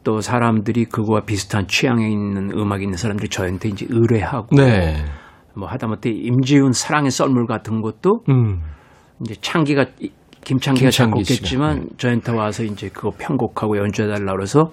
[0.03, 5.03] 또 사람들이 그거와 비슷한 취향에 있는 음악이 있는 사람들이 저한테 이제 의뢰하고 네.
[5.57, 8.61] 뭐 하다못해 임지훈 사랑의 썰물 같은 것도 음.
[9.21, 9.85] 이제 창기가
[10.45, 10.91] 김창기가 김창기
[11.25, 14.71] 작곡했지만 저한테 와서 이제 그거 편곡하고 연주해 달라 그래서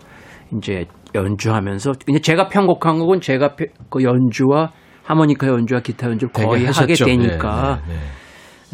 [0.57, 4.71] 이제 연주하면서 그냥 제가 편곡한 곡은 제가 펴- 그 연주와
[5.05, 6.95] 하모니카 연주와 기타 연주를 거의 하게.
[6.95, 7.99] 되니까 네, 네,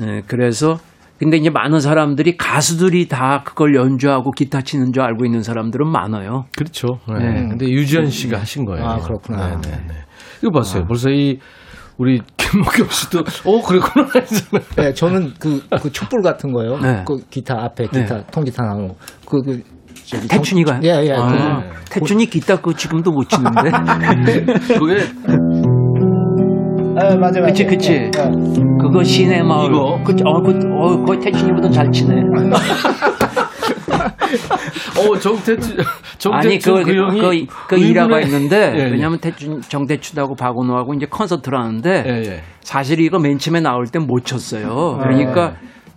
[0.07, 0.13] 네.
[0.17, 0.79] 네, 그래서
[1.19, 6.47] 근데 이제 많은 사람들이 가수들이 다 그걸 연주하고 기타 치는 줄 알고 있는 사람들은 많아요.
[6.57, 6.99] 그렇죠.
[7.09, 7.19] 네.
[7.19, 7.49] 네.
[7.49, 8.87] 근데 유지연 씨가 하신 거예요.
[8.87, 9.61] 아, 그렇구나.
[9.61, 9.95] 네, 네, 네.
[10.43, 10.87] 이거 봤어요.
[10.87, 11.39] 벌써 이
[12.01, 14.65] 우리 김목경 씨도 어 그랬구나 했잖아요.
[14.75, 16.79] 네, 저는 그, 그 촛불 같은 거요.
[16.79, 17.05] 네.
[17.07, 18.97] 그 기타 앞에 기타 통기타 나오고
[19.27, 19.63] 그, 그
[20.27, 20.81] 태춘이가요?
[20.83, 21.13] 예, 예.
[21.13, 23.71] 아, 그- 태춘이 기타 그 지금도 못 치는데.
[24.79, 25.05] 그게
[26.97, 27.47] 아, 맞아, 맞아.
[27.47, 27.93] 그치, 그치.
[27.93, 28.11] 예, 예.
[28.81, 29.71] 그거 시내 마을.
[29.71, 30.01] 이거?
[30.03, 32.15] 그, 어, 그, 어, 거의 태춘이보다 잘 치네.
[34.99, 35.77] 어 정태춘
[36.19, 38.85] 정태춘 아니, 그, 그 형이 그, 그 일화가 있는데, 예, 예.
[38.91, 42.43] 왜냐면 태춘, 정태춘하고 박은호하고 이제 콘서트를 하는데, 예, 예.
[42.61, 44.99] 사실 이거 맨 처음에 나올 땐못 쳤어요.
[45.01, 45.57] 그러니까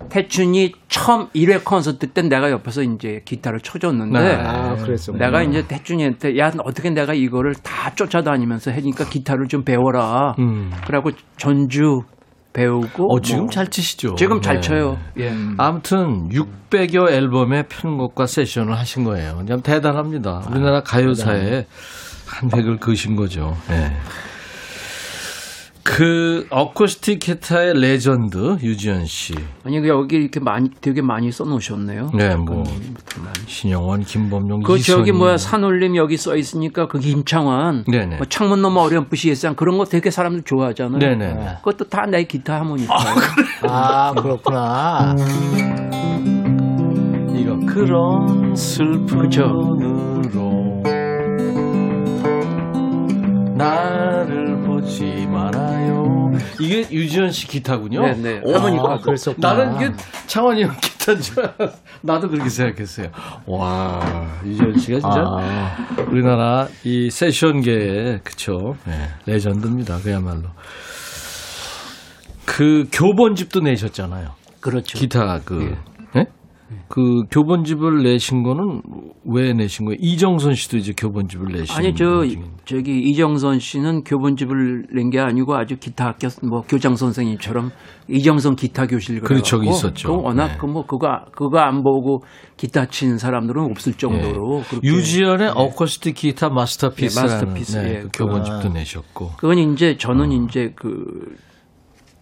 [0.10, 4.36] 태춘이 처음 1회 콘서트 때 내가 옆에서 이제 기타를 쳐줬는데, 네.
[4.36, 4.76] 아.
[5.18, 10.36] 내가 이제 태준이한테 야 어떻게 내가 이거를 다 쫓아다니면서 하니까 기타를 좀 배워라.
[10.40, 10.72] 음.
[10.86, 12.02] 그래갖고 전주
[12.54, 14.16] 배우고 어 지금 뭐 잘 치시죠.
[14.16, 14.62] 지금 잘 네.
[14.62, 14.98] 쳐요.
[15.20, 15.34] 예.
[15.58, 19.44] 아무튼 600여 앨범의 편곡과 세션을 하신 거예요.
[19.48, 20.44] 참 대단합니다.
[20.50, 21.66] 우리나라 가요사에
[22.28, 23.58] 한 획을 그으신 거죠.
[23.68, 23.92] 네.
[25.84, 29.36] 그 어쿠스틱 기타의 레전드 유지연 씨.
[29.66, 32.12] 아니 여기 이렇게 많이 되게 많이 써놓으셨네요.
[32.16, 32.64] 네, 뭐
[33.48, 35.12] 신형원, 김범룡, 그 저기.
[35.12, 38.16] 뭐야 산울림 여기 써 있으니까 그 김창완, 네네.
[38.16, 41.00] 뭐 창문 너머 어렴풋이 옛 생각 그런 거 되게 사람들 좋아하잖아요.
[41.00, 41.56] 네네.
[41.64, 42.94] 그것도 다 내 기타 하모니카.
[43.64, 45.16] 아, 그렇구나.
[47.36, 49.50] 이거 그런 슬픈 그쵸.
[53.56, 56.32] 나를 보지 말아요.
[56.60, 58.02] 이게 유지연 씨 기타군요.
[58.02, 58.42] 네네.
[58.46, 58.94] 오, 하모니카.
[58.94, 59.54] 아, 그랬었구나.
[59.54, 59.94] 나는 이게
[60.28, 61.78] 창원이 형 기타인 줄 알았어.
[62.02, 63.10] 나도 그렇게 생각했어요.
[63.46, 64.02] 와,
[64.46, 65.78] 유지연 씨가 진짜 아,
[66.10, 70.00] 우리나라 이 세션계의 그쵸 네, 레전드입니다.
[70.00, 70.44] 그야말로.
[72.46, 74.32] 그 교본집도 내셨잖아요.
[74.60, 74.98] 그렇죠.
[74.98, 75.78] 기타 그 네?
[76.88, 78.82] 그 교본집을 내신 거는
[79.26, 79.98] 왜 내신 거예요?
[80.02, 82.52] 이정선 씨도 이제 교본집을 내신 아니 저분 중인데.
[82.66, 87.72] 저기 이정선 씨는 교본집을 낸 게 아니고 아주 기타 학교 뭐 교장 선생님처럼
[88.10, 90.22] 이정선 기타 교실 그렇죠, 있었죠.
[90.22, 90.58] 워낙 네.
[90.58, 92.24] 그뭐 그거 그거 안 보고
[92.58, 94.90] 기타 치는 사람들은 없을 정도로 그렇게 예.
[94.90, 98.00] 유지연의 어쿠스틱 기타 마스터피스라는 네, 마스터피스, 네, 예.
[98.02, 99.32] 그 교본집도 내셨고.
[99.38, 100.46] 그건 이제 저는 어.
[100.46, 100.96] 이제 그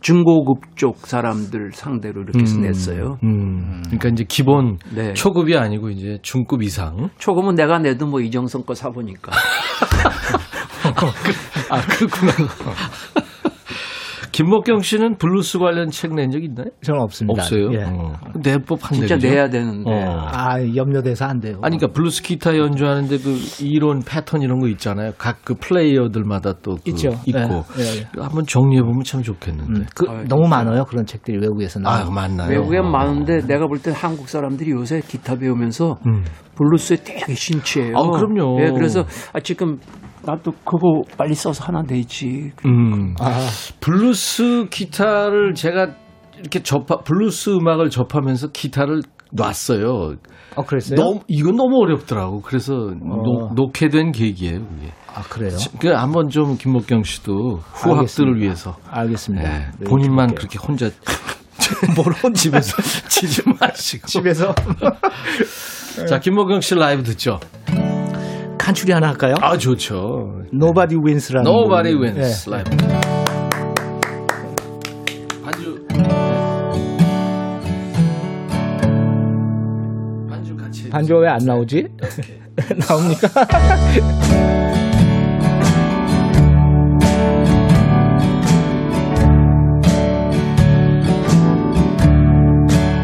[0.02, 3.18] 중고급 쪽 사람들 상대로 이렇게 해서 냈어요.
[3.24, 5.14] 음, 그러니까 이제 기본 네.
[5.14, 7.10] 초급이 아니고 이제 중급 이상.
[7.20, 9.32] 초급은 내가 내도 뭐 이정선 거 사보니까.
[11.70, 12.34] 아 그렇구나.
[14.32, 16.68] 김목경 씨는 블루스 관련 책 낸 적 있나요?
[16.82, 17.44] 저는 없습니다.
[17.44, 17.74] 없어요.
[17.74, 17.84] 예.
[17.84, 18.14] 어.
[18.42, 19.18] 낼 법 한데 진짜?
[19.28, 19.92] 내야 되는데.
[19.92, 20.28] 어.
[20.32, 21.60] 아 염려돼서 안 돼요.
[21.62, 25.12] 아니, 그러니까 블루스 기타 연주하는데 그 이론 패턴 이런 거 있잖아요.
[25.18, 27.10] 각 그 플레이어들마다 또 그 있죠.
[27.26, 27.40] 있고
[27.78, 28.22] 예, 예, 예.
[28.22, 29.80] 한번 정리해 보면 참 좋겠는데.
[29.82, 32.12] 음, 그 아, 너무 많아요 그런 책들이 외국에서 아, 나와요.
[32.12, 32.50] 맞나요?
[32.50, 32.90] 외국엔 어.
[32.90, 36.24] 많은데 내가 볼 때 한국 사람들이 요새 기타 배우면서 음.
[36.56, 37.98] 블루스에 되게 심취해요.
[37.98, 38.62] 아, 그럼요.
[38.62, 39.04] 예, 그래서
[39.34, 39.80] 아, 지금
[40.24, 42.52] 나도 그거 빨리 써서 하나 내지.
[42.66, 43.16] 음.
[43.20, 43.48] 아,
[43.80, 45.88] 블루스 기타를 제가
[46.40, 49.02] 이렇게 접하 블루스 음악을 접하면서 기타를
[49.32, 50.16] 놨어요.
[50.56, 51.00] 어 그랬어요?
[51.00, 52.42] 너무 이건 너무 어렵더라고.
[52.42, 54.60] 그래서 놓, 놓게 된 계기예요.
[54.60, 54.92] 그게.
[55.14, 55.58] 아 그래요?
[55.80, 57.34] 그 한번 좀 김목경 씨도
[57.74, 58.40] 후학들을 알겠습니다.
[58.40, 59.46] 위해서 알겠습니다.
[59.54, 60.50] 예, 네, 본인만 해볼게요.
[60.50, 60.90] 그렇게 혼자
[61.96, 64.08] 뭘 집에서 치지 마시고.
[64.08, 64.54] 집에서
[66.10, 67.40] 자 김목경 씨 라이브 듣죠.
[68.72, 69.36] 간추리 하나 할까요?
[69.42, 70.44] 아 좋죠.
[70.54, 72.52] Nobody Wins라는 Nobody 곡이- wins 예.
[72.52, 72.70] 라이브.
[75.44, 75.86] 반주.
[80.30, 80.90] 반주 같이.
[80.90, 81.88] 반주가 왜안 나오지?
[82.88, 83.28] 나옵니까?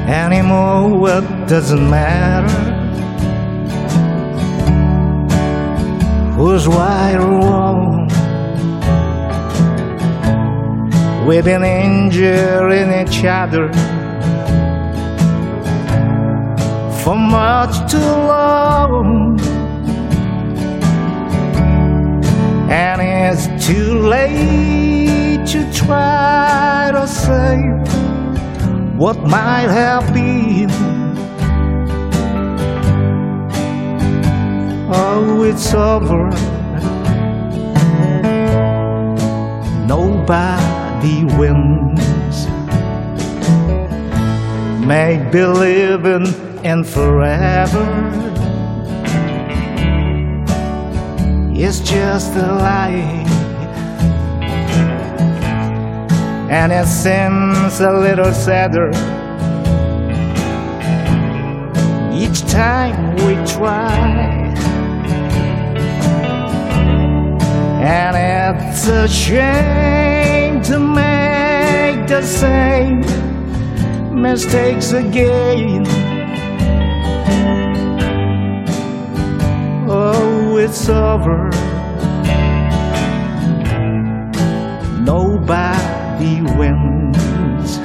[0.07, 2.76] Anymore, what doesn't matter?
[6.37, 8.07] Who's right or wrong?
[11.25, 13.69] We've been injuring each other
[17.01, 19.39] for much too long.
[22.69, 27.87] And it's too late to try to save
[28.95, 31.06] what might have been.
[34.89, 36.29] Oh, it's over.
[39.85, 42.47] Nobody wins.
[44.85, 46.27] Make believing
[46.63, 47.85] in forever.
[51.53, 53.25] It's just a lie.
[56.49, 58.91] And it seems a little sadder
[62.13, 64.26] each time we try.
[67.89, 68.17] And
[68.67, 72.99] it's a shame to make the same
[74.11, 75.85] mistakes again.
[79.87, 81.49] Oh, it's over.
[84.99, 87.79] Nobody wins.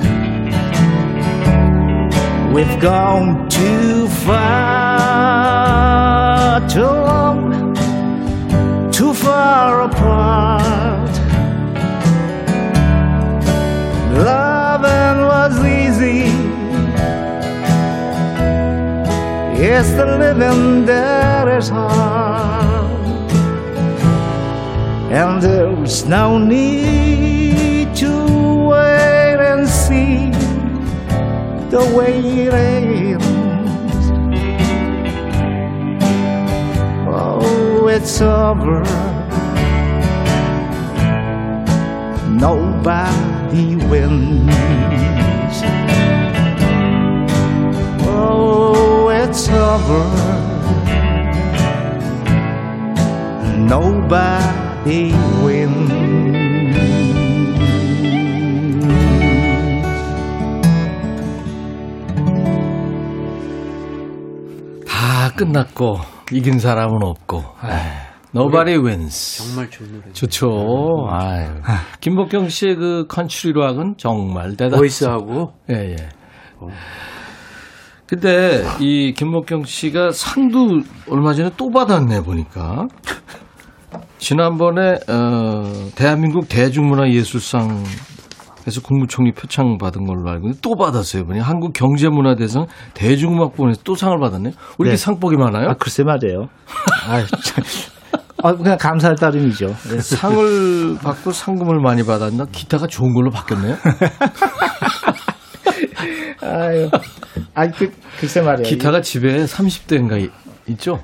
[2.52, 5.38] We've gone too far,
[6.68, 7.61] too long,
[9.42, 11.14] far apart.
[14.30, 16.22] Loving was easy.
[19.70, 23.30] It's the living that is hard.
[25.20, 28.12] And there's no need to
[28.72, 30.30] wait and see
[31.74, 32.14] the way
[32.46, 34.04] it ends.
[37.08, 39.11] Oh, it's over.
[42.82, 44.50] Nobody wins.
[48.04, 50.02] Oh, it's over.
[53.56, 55.14] Nobody
[55.44, 55.92] wins.
[64.88, 65.98] 다 끝났고
[66.32, 67.44] 이긴 사람은 없고.
[67.62, 69.44] 에이, Nobody wins.
[69.46, 70.12] 정말 좋은 노래.
[70.12, 70.48] 좋죠.
[71.10, 71.48] 아유.
[72.00, 74.78] 김복경 씨의 그 컨츄리 락은 정말 대단.
[74.78, 75.96] 보이스하고 예, 예.
[78.06, 82.86] 근데 이 김목경 씨가 상도 얼마 전에 또 받았네 보니까.
[84.18, 87.82] 지난번에 어 대한민국 대중문화예술상
[88.60, 91.22] 그래서 국무총리 표창 받은 걸로 알고 있는데 또 받았어요.
[91.22, 94.52] 이번에 한국 경제문화대상 대중음악부문에서 또 상을 받았네요.
[94.78, 94.96] 왜 이렇게 네.
[94.96, 95.70] 상복이 많아요?
[95.70, 96.48] 아, 글쎄 말이에요.
[97.08, 97.24] 아,
[98.42, 98.50] 참.
[98.50, 99.66] 아, 그냥 감사할 따름이죠.
[99.66, 100.00] 네.
[100.00, 102.46] 상을 받고 상금을 많이 받았나?
[102.52, 103.76] 기타가 좋은 걸로 바뀌었네요.
[106.42, 106.90] 아유.
[107.54, 108.68] 아, 그, 글쎄 말이에요.
[108.68, 110.30] 기타가 집에 30대인가
[110.68, 111.02] 있죠?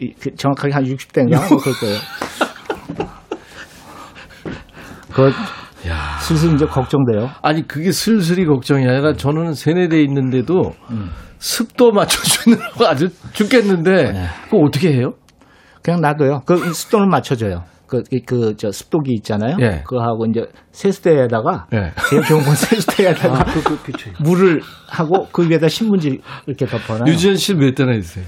[0.00, 1.48] 이- 그 정확하게 한 60대인가?
[1.50, 1.98] 뭐 그럴 거예요.
[5.12, 5.32] 그,
[5.88, 6.18] 야.
[6.20, 7.30] 슬슬 이제 걱정돼요.
[7.42, 10.74] 아니 그게 슬슬이 걱정이 아니라 저는 세네대 있는데도
[11.38, 15.12] 습도 맞춰주느라고 아주 죽겠는데 그거 어떻게 해요?
[15.88, 16.42] 그냥 놔둬요.
[16.44, 17.64] 그 습도는 맞춰줘요.
[17.86, 19.56] 그, 이- 그, 저, 습도기 있잖아요.
[19.60, 19.82] 예.
[19.86, 21.92] 그거 하고 이제 세수대에다가 예.
[22.10, 24.10] 제일 좋은 건 세수대에다가 그, 그, 그쵸.
[24.22, 24.60] 물을
[24.90, 27.10] 하고 그 위에다 신문지 이렇게 덮어놔요.
[27.10, 28.24] 유지현 씨몇 대나 있어요?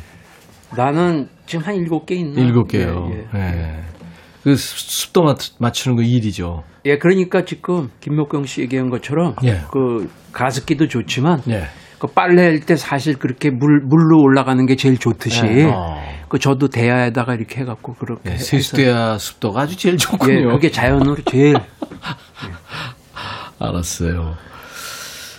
[0.75, 2.41] 나는 지금 한 일곱 개 있나?
[2.41, 3.11] 일곱 개요.
[3.13, 3.41] 예, 예.
[3.43, 3.81] 예.
[4.43, 6.63] 그 습- 습도 맞, 맞추는 거 일이죠.
[6.87, 9.61] 예, 그러니까 지금 김목경 씨 얘기한 것처럼 예.
[9.71, 11.65] 그 가습기도 좋지만 예.
[11.99, 16.01] 그 빨래할 때 사실 그렇게 물 물로 올라가는 게 제일 좋듯이 어.
[16.31, 20.53] 그 저도 대야에다가 이렇게 해갖고 그렇게 예, 해서 세수대야 습도가 아주 제일 예, 좋군요.
[20.53, 21.57] 그게 자연으로 제일
[23.59, 24.37] 알았어요.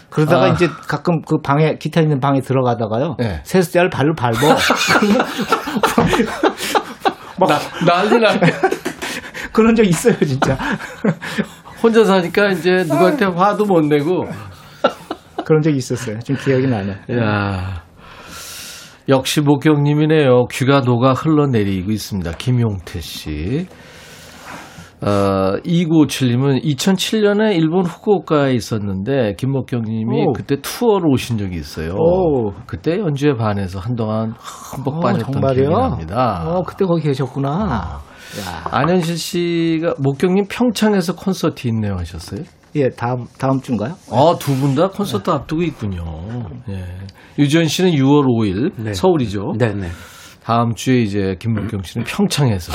[0.10, 0.50] 그러다가 아.
[0.50, 3.16] 이제 가끔 그 방에 기타 있는 방에 들어가다가요.
[3.22, 3.40] 예.
[3.46, 4.36] 세수대를 발로 밟어.
[7.48, 8.38] 나, 난리 나.
[9.54, 10.58] 그런 적 있어요, 진짜.
[11.82, 14.28] 혼자 사니까 이제 누구한테 화도 못 내고.
[15.46, 16.20] 그런 적이 있었어요.
[16.20, 16.98] 좀 기억이 나네.
[17.18, 17.82] 야
[19.12, 20.46] 역시 목경님이네요.
[20.52, 22.32] 귀가 녹아 흘러내리고 있습니다.
[22.38, 23.68] 김용태 씨.
[25.02, 30.32] 어, 2957님은 2007년에 일본 후쿠오카에 있었는데 김목경님이 오.
[30.34, 31.94] 그때 투어로 오신 적이 있어요.
[31.96, 32.54] 오.
[32.68, 35.70] 그때 연주에 반해서 한동안 흠뻑 어, 빠졌던 정말이요?
[35.70, 36.44] 기억이 납니다.
[36.46, 37.50] 어, 그때 거기 계셨구나.
[37.50, 38.64] 야.
[38.72, 42.44] 안현실 씨가 목경님 평창에서 콘서트 있네요 하셨어요?
[42.76, 43.96] 예, 다음 다음 주인가요?
[44.12, 46.04] 아, 두 분 다 콘서트 앞두고 있군요.
[46.70, 46.86] 예.
[47.40, 48.94] 유지현 씨는 6월 5일 네.
[48.94, 49.54] 서울이죠.
[49.58, 49.90] 네 네
[50.44, 52.72] 다음 주에 이제 김문경 씨는 평창에서.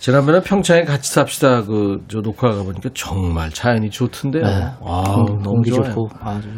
[0.00, 4.44] 지난번에 평창에 같이 삽시다 그 저 녹화 가보니까 정말 자연이 좋던데요.
[4.46, 5.04] 아,
[5.42, 5.90] 너무 좋아요.
[5.90, 6.48] 좋고 아주.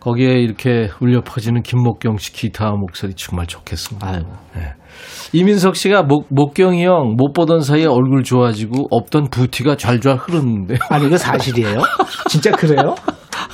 [0.00, 4.06] 거기에 이렇게 울려 퍼지는 김목경 씨 기타 목소리 정말 좋겠습니다.
[4.08, 4.22] 아유.
[4.54, 4.74] 네.
[5.32, 10.78] 이민석 씨가 목, 목경이 형 못 보던 사이에 얼굴 좋아지고 없던 부티가 잘잘 흐르는데요.
[10.90, 11.78] 아니 이거 사실이에요?
[12.28, 12.94] 진짜 그래요?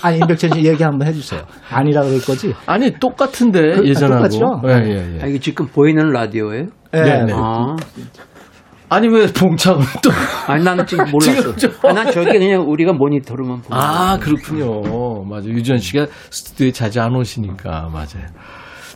[0.03, 1.41] 아니 임백천 씨 얘기 한번 해주세요.
[1.71, 2.53] 아니라 그럴 거지?
[2.67, 4.29] 아니 똑같은데 그- 아, 예전하고.
[4.29, 4.61] 똑같죠?
[4.69, 5.23] 예, 예, 예.
[5.23, 6.67] 아, 이게 지금 보이는 라디오예요?
[6.95, 7.01] 예.
[7.01, 7.33] 네, 네.
[7.35, 7.75] 아,
[8.95, 10.11] 아니 왜 봉창을 또?
[10.47, 11.57] 아니 나는 지금 몰랐어.
[11.57, 13.75] 지금 저- 아, 난 저게 그냥 우리가 모니터로만 보고.
[13.75, 15.25] 아 그렇군요.
[15.25, 18.27] 맞아 요 유지현 씨가 스튜디오에 자주 안 오시니까 맞아요.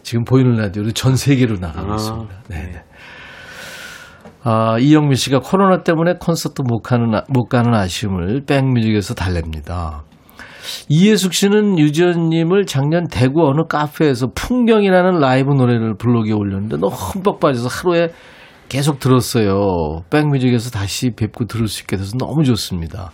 [0.03, 2.35] 지금 보이는 라디오로 전 세계로 나가고 아, 있습니다.
[2.49, 2.73] 네.
[4.45, 10.03] 아, 이영미 씨가 코로나 때문에 콘서트 못 가는, 아- 못 가는 아쉬움을 백뮤직에서 달랩니다.
[10.89, 17.69] 이예숙 씨는 유지현님을 작년 대구 어느 카페에서 풍경이라는 라이브 노래를 블로그에 올렸는데 너무 흠뻑 빠져서
[17.69, 18.09] 하루에
[18.69, 20.03] 계속 들었어요.
[20.11, 23.11] 백뮤직에서 다시 뵙고 들을 수 있게 돼서 너무 좋습니다.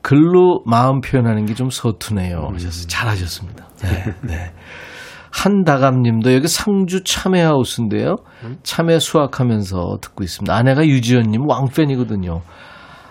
[0.00, 2.48] 글로 마음 표현하는 게 좀 서투네요.
[2.54, 2.86] 하셨어요.
[2.88, 3.68] 잘하셨습니다.
[3.82, 4.52] 네, 네.
[5.30, 8.16] 한다감님도 여기 상주 참외하우스인데요.
[8.62, 10.54] 참외 수확하면서 듣고 있습니다.
[10.54, 12.42] 아내가 유지연님 왕팬이거든요.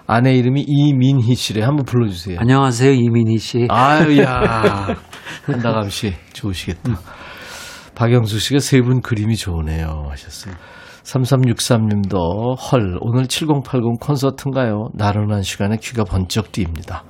[0.08, 1.64] 아내 이름이 이민희 씨래.
[1.64, 2.38] 한번 불러주세요.
[2.40, 3.68] 안녕하세요 이민희 씨.
[3.70, 4.96] 아유야
[5.46, 7.00] 한다감 씨 좋으시겠다.
[7.96, 10.54] 박영수 씨가 세 분 그림이 좋으네요 하셨어요.
[11.04, 14.90] 3363님도 헐 오늘 7080 콘서트인가요?
[14.94, 17.04] 나른한 시간에 귀가 번쩍 띄입니다.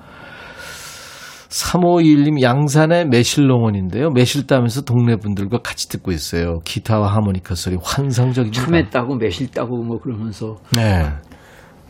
[1.49, 4.11] 3521님 양산의 매실농원인데요.
[4.11, 6.59] 매실 따면서 동네 분들과 같이 듣고 있어요.
[6.63, 8.63] 기타와 하모니카 소리 환상적입니다.
[8.63, 11.09] 참외 따고 매실 따고 뭐 그러면서 네.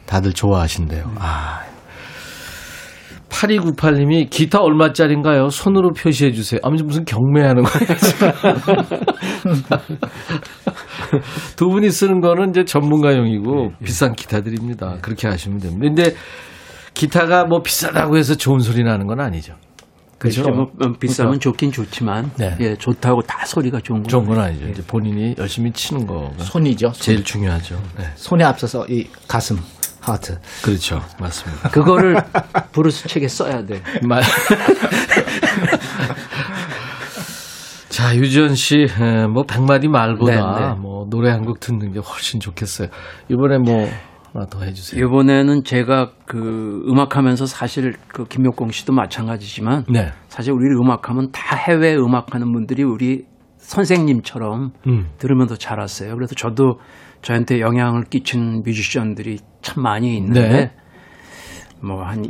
[0.07, 1.11] 다들 좋아하신대요.
[1.19, 1.61] 아.
[3.29, 5.49] 8298님이 기타 얼마짜린가요?
[5.49, 6.59] 손으로 표시해 주세요.
[6.63, 7.87] 아무튼 무슨 경매하는 거예요.
[11.55, 14.97] 두 분이 쓰는 거는 이제 전문가용이고 비싼 기타들입니다.
[15.01, 15.81] 그렇게 하시면 됩니다.
[15.85, 16.15] 근데
[16.93, 19.55] 기타가 뭐 비싸다고 해서 좋은 소리 나는 건 아니죠.
[20.17, 20.43] 그렇죠?
[20.51, 22.55] 뭐, 어, 비싸면 좋긴 좋지만 네.
[22.59, 24.39] 예, 좋다고 다 소리가 좋은 건 좋은 건.
[24.39, 24.67] 아니죠.
[24.67, 26.91] 이제 본인이 열심히 치는 거가 손이죠.
[26.93, 27.01] 손.
[27.01, 27.81] 제일 중요하죠.
[27.97, 28.05] 네.
[28.15, 29.57] 손에 앞서서 이 가슴,
[29.99, 30.37] 하트.
[30.63, 31.01] 그렇죠.
[31.19, 31.69] 맞습니다.
[31.69, 32.17] 그거를
[32.71, 33.81] 블루스 책에 써야 돼.
[38.01, 38.13] 말.
[38.13, 40.73] 자, 유지연 씨, 에, 뭐, 백마디 말보다, 네, 네.
[40.79, 42.87] 뭐, 노래 한 곡 듣는 게 훨씬 좋겠어요.
[43.29, 43.87] 이번에 뭐,
[44.33, 45.05] 하나 더 해주세요.
[45.05, 50.11] 이번에는 제가 그 음악하면서 사실 그 김목경 씨도 마찬가지지만 네.
[50.29, 53.25] 사실 우리 음악하면 다 해외 음악하는 분들이 우리
[53.57, 55.09] 선생님처럼 음.
[55.17, 56.15] 들으면서 자랐어요.
[56.15, 56.79] 그래서 저도
[57.21, 60.71] 저한테 영향을 끼친 뮤지션들이 참 많이 있는데 네.
[61.83, 62.23] 뭐한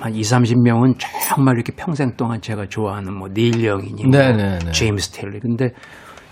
[0.00, 0.94] 한 2, 30명은
[1.28, 4.70] 정말 이렇게 평생 동안 제가 좋아하는 뭐 닐 영이니 뭐 네네네.
[4.72, 5.38] 제임스 테일러.
[5.40, 5.70] 근데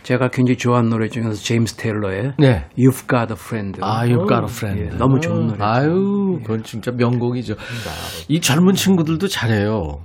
[0.02, 2.66] 제가 굉장히 좋아하는 노래 중에서 제임스 테일러의 네.
[2.78, 3.80] You've Got a Friend.
[3.82, 4.94] 아, You've Got a Friend.
[4.94, 5.58] 예, 너무 좋은 노래.
[5.64, 7.54] 아유, 그건 진짜 명곡이죠.
[8.28, 10.00] 이 젊은 친구들도 잘해요.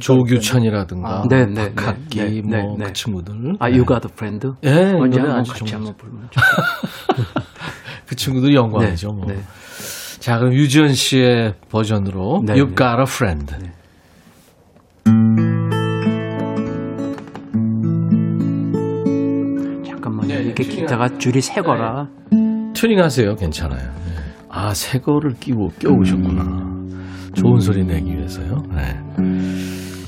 [0.00, 2.92] 조규찬이라든가 아, 네, 네, 박학기 네, 네, 뭐 네, 그 네.
[2.92, 3.34] 친구들.
[3.60, 4.48] 아, You Got a Friend?
[4.64, 6.66] 예, 언제 한번 같이 정말 한번 좋겠어요.
[8.06, 9.12] 그 친구들 영광이죠.
[9.12, 9.26] 뭐.
[10.26, 10.32] 네.
[10.32, 12.74] 자, 그럼 유지연 씨의 버전으로 네, You've 네.
[12.74, 13.54] Got a Friend.
[19.84, 20.28] 잠깐만요.
[20.28, 22.08] 네, 이게 튜닝 기타가 줄이 새 거라.
[22.74, 23.34] 튜닝하세요.
[23.36, 23.80] 괜찮아요.
[23.80, 24.14] 네.
[24.48, 26.76] 아, 새 거를 끼고 껴오셨구나.
[27.34, 28.62] 좋은 소리 내기 위해서요.
[28.74, 29.00] 네.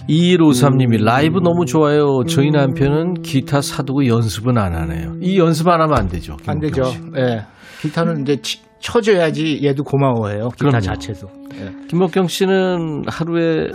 [0.09, 2.23] 2153님이 라이브 너무 좋아요.
[2.27, 5.17] 저희 남편은 기타 사두고 연습은 안 하네요.
[5.21, 6.37] 이 연습 안 하면 안 되죠.
[6.47, 6.85] 안 되죠.
[6.85, 6.99] 씨.
[7.19, 7.45] 예.
[7.83, 10.49] 기타는 이제 치- 쳐줘야지 얘도 고마워해요.
[10.51, 10.81] 기타 그럼요.
[10.81, 11.29] 자체도.
[11.55, 11.73] 예.
[11.89, 13.69] 김목경 씨는 하루에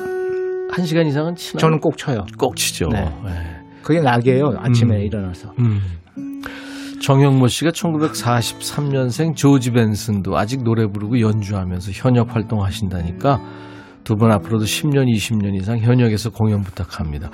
[0.72, 1.60] 한 시간 이상은 치나요?
[1.60, 2.26] 저는 꼭 쳐요.
[2.38, 2.88] 꼭 치죠.
[2.90, 3.04] 네.
[3.26, 3.32] 네.
[3.84, 4.54] 그게 낙이에요.
[4.58, 5.02] 아침에 음.
[5.02, 5.52] 일어나서.
[5.60, 5.82] 음.
[7.02, 13.42] 정영모 씨가 1943년생 조지 벤슨도 아직 노래 부르고 연주하면서 현역 활동하신다니까
[14.06, 17.30] 두 분 앞으로도 10년, 20년 이상 현역에서 공연 부탁합니다.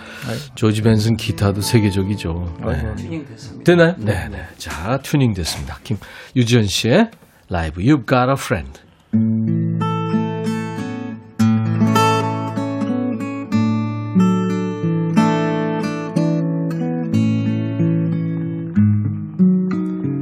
[0.56, 2.56] 조지 벤슨 기타도 세계적이죠.
[2.68, 2.96] 네.
[2.96, 3.64] 튜닝 됐습니다.
[3.64, 3.96] 되나요?
[3.98, 4.44] 네, 네.
[4.58, 5.78] 자, 튜닝 됐습니다.
[5.84, 5.98] 김
[6.36, 7.10] 유지연 씨의
[7.50, 8.80] 라이브 You've Got a Friend.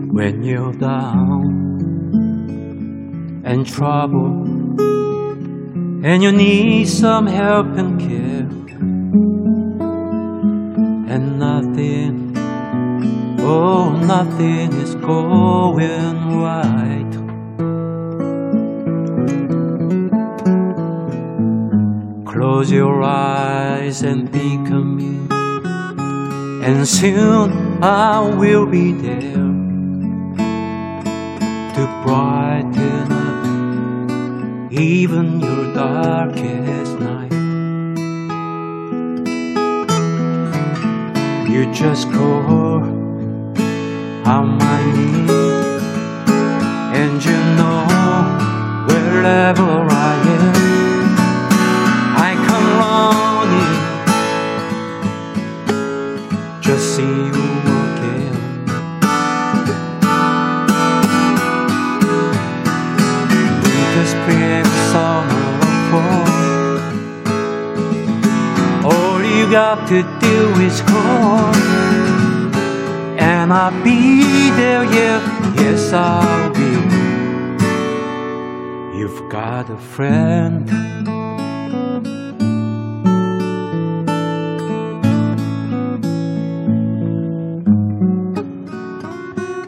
[0.10, 1.44] When you're down
[3.44, 4.48] and troubled,
[6.06, 8.48] and you need some help and care,
[11.14, 12.34] and nothing,
[13.42, 16.97] oh, nothing is going right
[22.58, 25.16] close your eyes and think of me
[26.66, 27.52] and soon
[27.84, 29.52] I will be there
[31.76, 37.34] to brighten up even your darkest night.
[41.48, 42.88] You just call
[44.26, 45.27] out my name,
[69.88, 71.56] to do is call,
[73.18, 74.22] and I'll be
[74.60, 74.84] there.
[74.84, 75.22] Yeah,
[75.56, 76.72] yes, I'll be.
[78.98, 80.70] You've got a friend.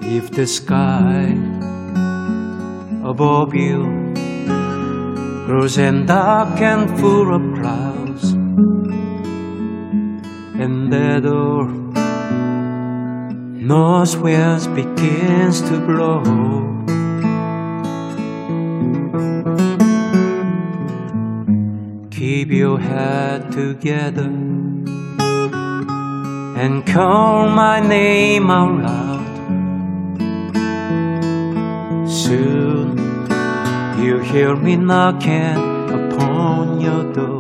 [0.03, 1.38] If the sky
[3.05, 3.86] above you
[5.45, 7.79] grows and dark and full of clouds,
[11.22, 11.67] door
[13.70, 16.24] north winds begins to blow.
[22.09, 24.32] Keep your head together
[26.61, 29.30] and call my name out loud.
[32.09, 32.97] Soon
[34.03, 35.59] you hear me knocking
[35.99, 37.39] upon your door.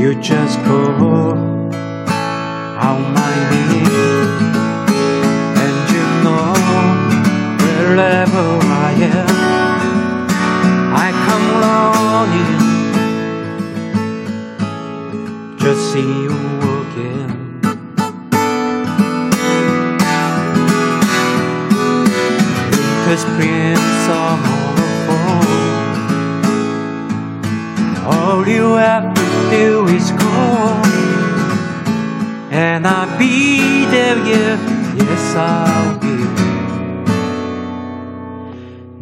[0.00, 1.34] You just call
[2.86, 3.86] out my name,
[5.64, 6.54] and you know
[7.60, 8.46] wherever
[8.86, 9.36] I am,
[11.04, 12.64] I come longing.
[15.58, 16.36] Just see you
[16.80, 17.32] again.
[22.72, 23.76] Winter, spring,
[24.06, 25.44] summer, or fall.
[28.12, 30.84] All you have to do is call,
[32.52, 34.18] and I'll be there.
[34.18, 34.56] Yeah,
[34.96, 36.16] yes, I'll be.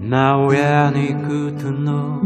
[0.06, 2.20] Now, any good to know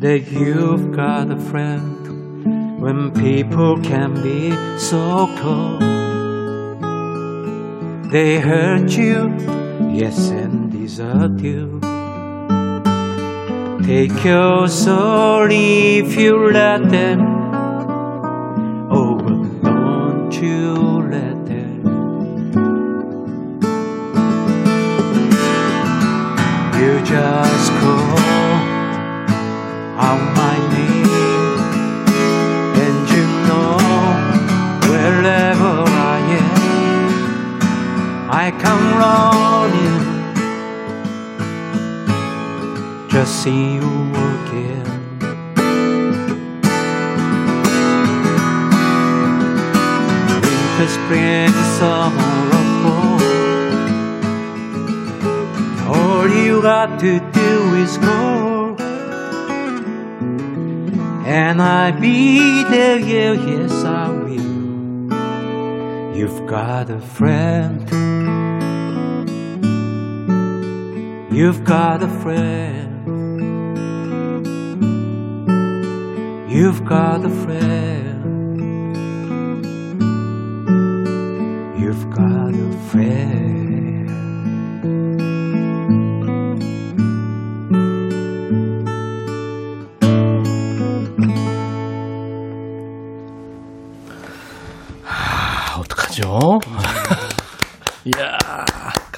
[0.00, 5.82] that you've got a friend when people can be so cold.
[8.12, 9.34] They hurt you,
[9.90, 11.80] yes, and desert you.
[13.84, 17.37] Take your soul if you let them.
[66.18, 67.88] You've got a friend.
[71.32, 73.06] You've got a friend.
[76.50, 77.97] You've got a friend.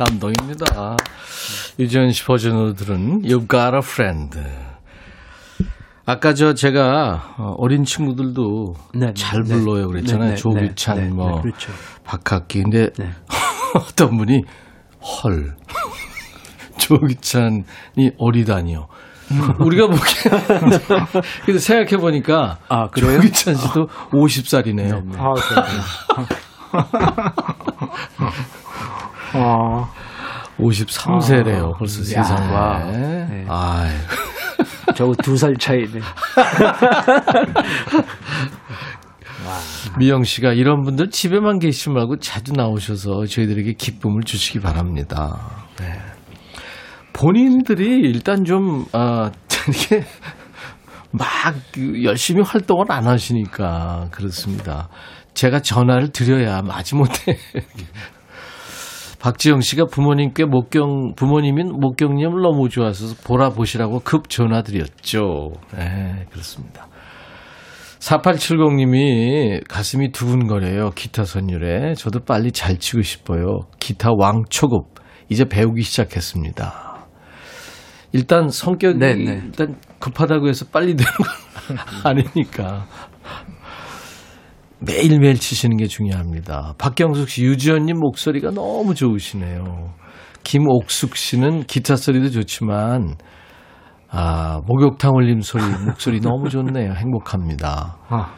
[0.00, 0.96] 감동입니다.
[1.78, 4.40] 유지현 씨 버전으로 들은 You've Got a Friend.
[6.06, 9.54] 아까 저 제가 어, 어린 친구들도 네, 네, 잘 네.
[9.54, 10.30] 불러요 그랬잖아요.
[10.30, 11.70] 네, 네, 조규찬, 네, 네, 뭐 네, 그렇죠.
[12.04, 12.62] 박학기.
[12.62, 13.10] 근데 네.
[13.76, 14.42] 어떤 분이
[15.02, 15.54] 헐
[16.78, 17.64] 조규찬이
[18.16, 18.88] 어리다니요.
[19.60, 20.30] 우리가 보기에
[21.44, 22.88] 그래서 생각해 보니까 아?
[22.96, 25.14] 조규찬 씨도 50살이네요.
[25.18, 25.34] 아.
[29.34, 29.86] 어,
[30.58, 31.74] 53세래요.
[31.74, 32.52] 아, 벌써 세상에.
[32.52, 32.84] 와.
[32.90, 33.44] 네.
[33.48, 33.90] 아이.
[34.94, 36.00] 저거 두 살 차이네.
[39.98, 45.64] 미영 씨가 이런 분들 집에만 계시지 말고 자주 나오셔서 저희들에게 기쁨을 주시기 바랍니다.
[45.78, 45.92] 네.
[47.12, 49.30] 본인들이 일단 좀, 아,
[49.68, 50.04] 이렇게
[51.12, 54.88] 막그 열심히 활동을 안 하시니까 그렇습니다.
[55.34, 57.36] 제가 전화를 드려야 마지못해.
[59.20, 65.52] 박지영 씨가 부모님께 목경, 부모님인 목경님을 너무 좋아하셔서 보라 보시라고 급 전화 드렸죠.
[65.76, 66.88] 네, 그렇습니다.
[67.98, 70.90] 4870님이 가슴이 두근거려요.
[70.94, 71.94] 기타 선율에.
[71.94, 73.60] 저도 빨리 잘 치고 싶어요.
[73.78, 74.86] 기타 왕초급.
[75.28, 77.06] 이제 배우기 시작했습니다.
[78.12, 79.42] 일단 성격이 네, 네.
[79.44, 82.86] 일단 급하다고 해서 빨리 되는 건 아니니까.
[84.80, 86.74] 매일매일 치시는 게 중요합니다.
[86.78, 89.92] 박경숙 씨, 유지연님 목소리가 너무 좋으시네요.
[90.42, 93.16] 김옥숙 씨는 기타 소리도 좋지만,
[94.08, 96.94] 아, 목욕탕 올림 소리, 목소리 너무 좋네요.
[96.94, 97.98] 행복합니다.
[98.08, 98.34] 아.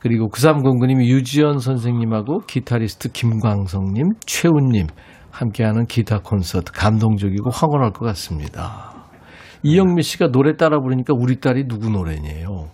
[0.00, 4.86] 그리고 9309님이 유지연 선생님하고 기타리스트 김광성님, 최훈님
[5.30, 8.92] 함께하는 기타 콘서트 감동적이고 황홀할 것 같습니다.
[9.62, 12.68] 이영미 씨가 노래 따라 부르니까 우리 딸이 누구 노래냐요.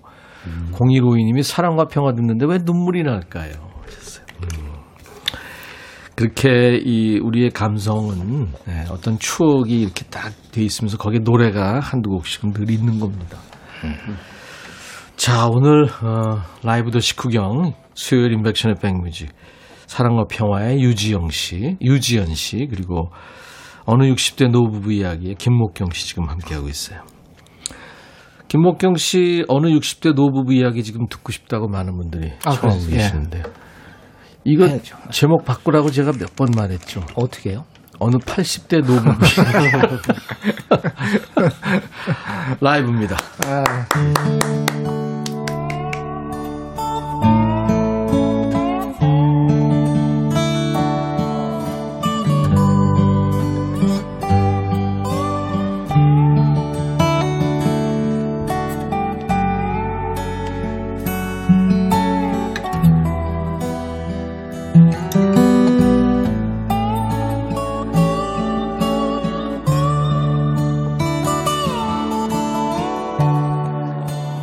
[0.72, 3.53] 0152님이 사랑과 평화 듣는데 왜 눈물이 날까요?
[3.84, 4.26] 하셨어요.
[4.43, 4.70] 음.
[6.16, 12.53] 그렇게 이 우리의 감성은 네, 어떤 추억이 이렇게 딱 돼 있으면서 거기에 노래가 한두 곡씩은
[12.53, 13.38] 늘 있는 겁니다.
[15.16, 19.30] 자, 오늘 어, 라이브 도시 구경 수요일 인백션의 백뮤직
[19.86, 23.11] 사랑과 평화의 유지영 씨, 유지연 씨 그리고
[23.84, 27.01] 어느 60대 노부부 이야기의 김목경 씨 지금 함께하고 있어요.
[28.51, 32.94] 김목경 씨 어느 60대 노부부 이야기 지금 듣고 싶다고 많은 분들이 아, 청하고 그래요?
[32.94, 32.96] 예.
[32.96, 33.44] 계시는데요.
[34.44, 34.96] 이거 해야죠.
[35.11, 37.05] 제목 바꾸라고 제가 몇 번 말했죠.
[37.14, 37.64] 어떻게 해요?
[38.01, 39.12] 어느 80대 노부부
[42.61, 43.16] 라이브입니다.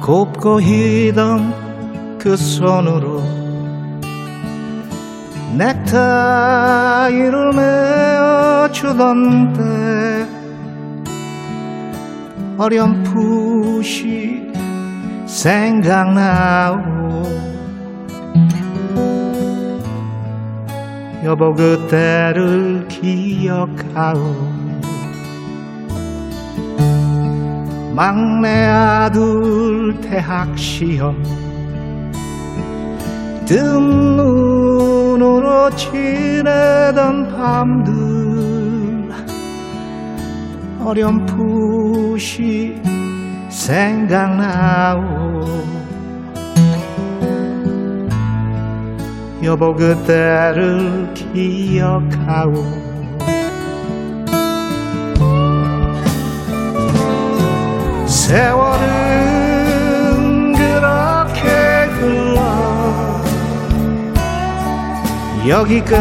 [0.08, 3.22] 곱고 희던 그 손으로
[5.58, 7.52] 넥타이를
[8.72, 10.26] 메어주던데
[12.58, 14.54] 어렴풋이
[15.26, 16.78] 생각나오
[21.26, 24.57] 여보 그때를 기억하오
[27.98, 31.16] 막내 아들 대학 시험.
[33.48, 39.10] 뜬 눈으로 지내던 밤들.
[40.80, 42.80] 어렴풋이
[43.50, 45.02] 생각나오.
[49.44, 52.87] 여보 그때를 기억하오
[58.28, 58.84] 세월은
[60.54, 61.48] 그렇게
[61.94, 63.24] 흘러
[65.48, 65.96] 여기까지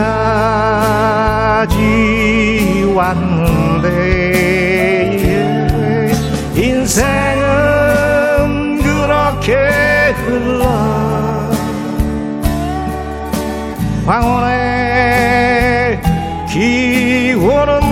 [2.97, 3.87] 왔는데
[6.57, 7.45] 인생은
[8.83, 9.55] 그렇게
[10.27, 10.67] 흘러
[14.05, 16.01] 황혼에
[16.49, 17.86] 기우는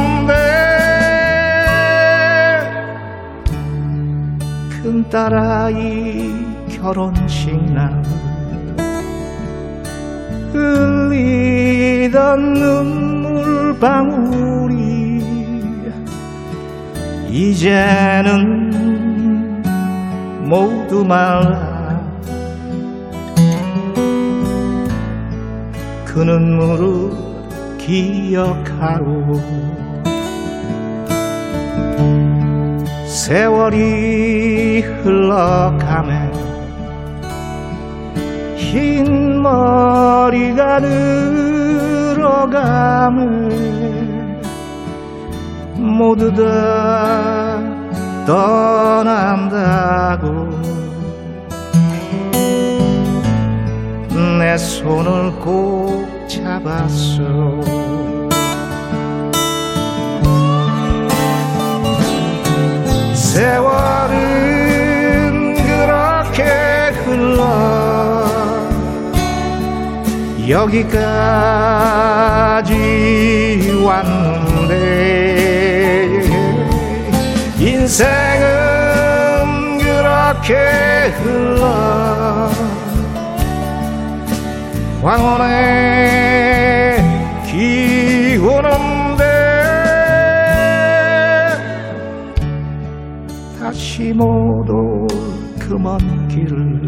[5.14, 6.34] 데 큰딸아이
[6.68, 8.02] 결혼식 날
[10.52, 15.22] 흘리던 눈물 방울이
[17.30, 18.72] 이제는
[20.48, 22.02] 모두 말라.
[26.04, 27.12] 그 눈물을
[27.78, 29.40] 기억하고
[33.06, 36.30] 세월이 흘러가네
[38.56, 42.34] 흰 머리가 늘어가네
[45.76, 47.62] 모두 다
[48.26, 50.24] 떠난다고
[54.38, 57.84] 내 손을 꼭 잡았어.
[63.34, 64.53] 그렇게
[67.35, 68.24] 흘러
[71.74, 72.72] 여기까지
[73.85, 74.74] 왔는데
[77.59, 78.45] 인생은
[79.78, 80.55] 그렇게
[81.22, 82.51] 흘러.
[85.03, 86.97] 황혼에
[87.47, 89.24] 기우는데
[93.61, 95.07] 다시 못 올
[95.59, 96.82] 그먼 길을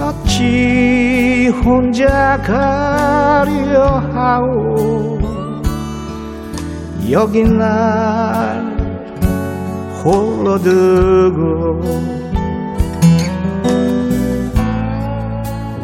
[0.00, 5.18] 어찌 혼자 가려 하오.
[7.10, 8.74] 여기 날
[10.02, 11.82] 홀로 두고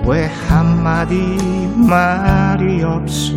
[0.07, 1.14] 왜 한마디
[1.77, 3.35] 말이 없어?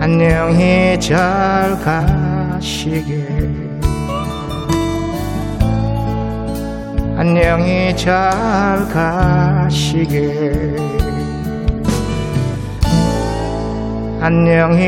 [0.00, 3.67] 안녕히 잘 가시게
[7.20, 10.76] 안녕히 잘 가시게.
[14.20, 14.78] 안녕히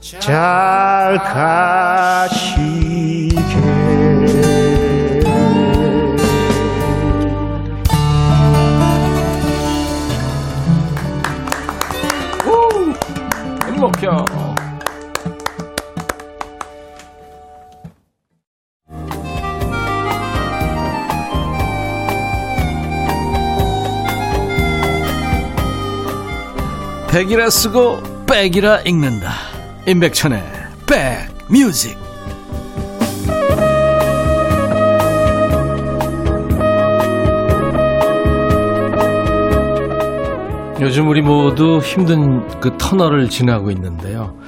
[0.00, 2.58] 잘 가시게.
[13.64, 14.37] 행복해.
[27.18, 27.98] 백이라 쓰고
[28.28, 29.32] 백이라 읽는다.
[29.88, 30.40] 임백천의
[30.86, 31.98] 백뮤직.
[40.80, 44.38] 요즘 우리 모두 힘든 그 터널을 지나고 있는데요.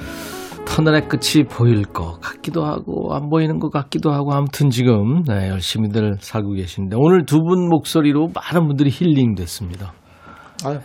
[0.65, 6.19] 터널의 끝이 보일 것 같기도 하고 안 보이는 것 같기도 하고 아무튼 지금 네, 열심히들
[6.21, 9.91] 살고 계신데 오늘 두 분 목소리로 많은 분들이 힐링 됐습니다.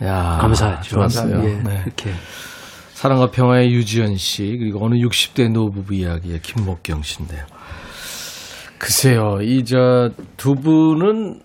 [0.03, 0.89] 야, 감사하죠.
[0.89, 1.43] 좋았어요.
[1.43, 1.81] 예, 네.
[1.85, 2.11] 이렇게
[2.93, 7.45] 사랑과 평화의 유지연 씨 그리고 어느 60대 노부부 이야기의 김목경 씨인데요.
[8.79, 11.41] 글쎄요, 이 저 두 분은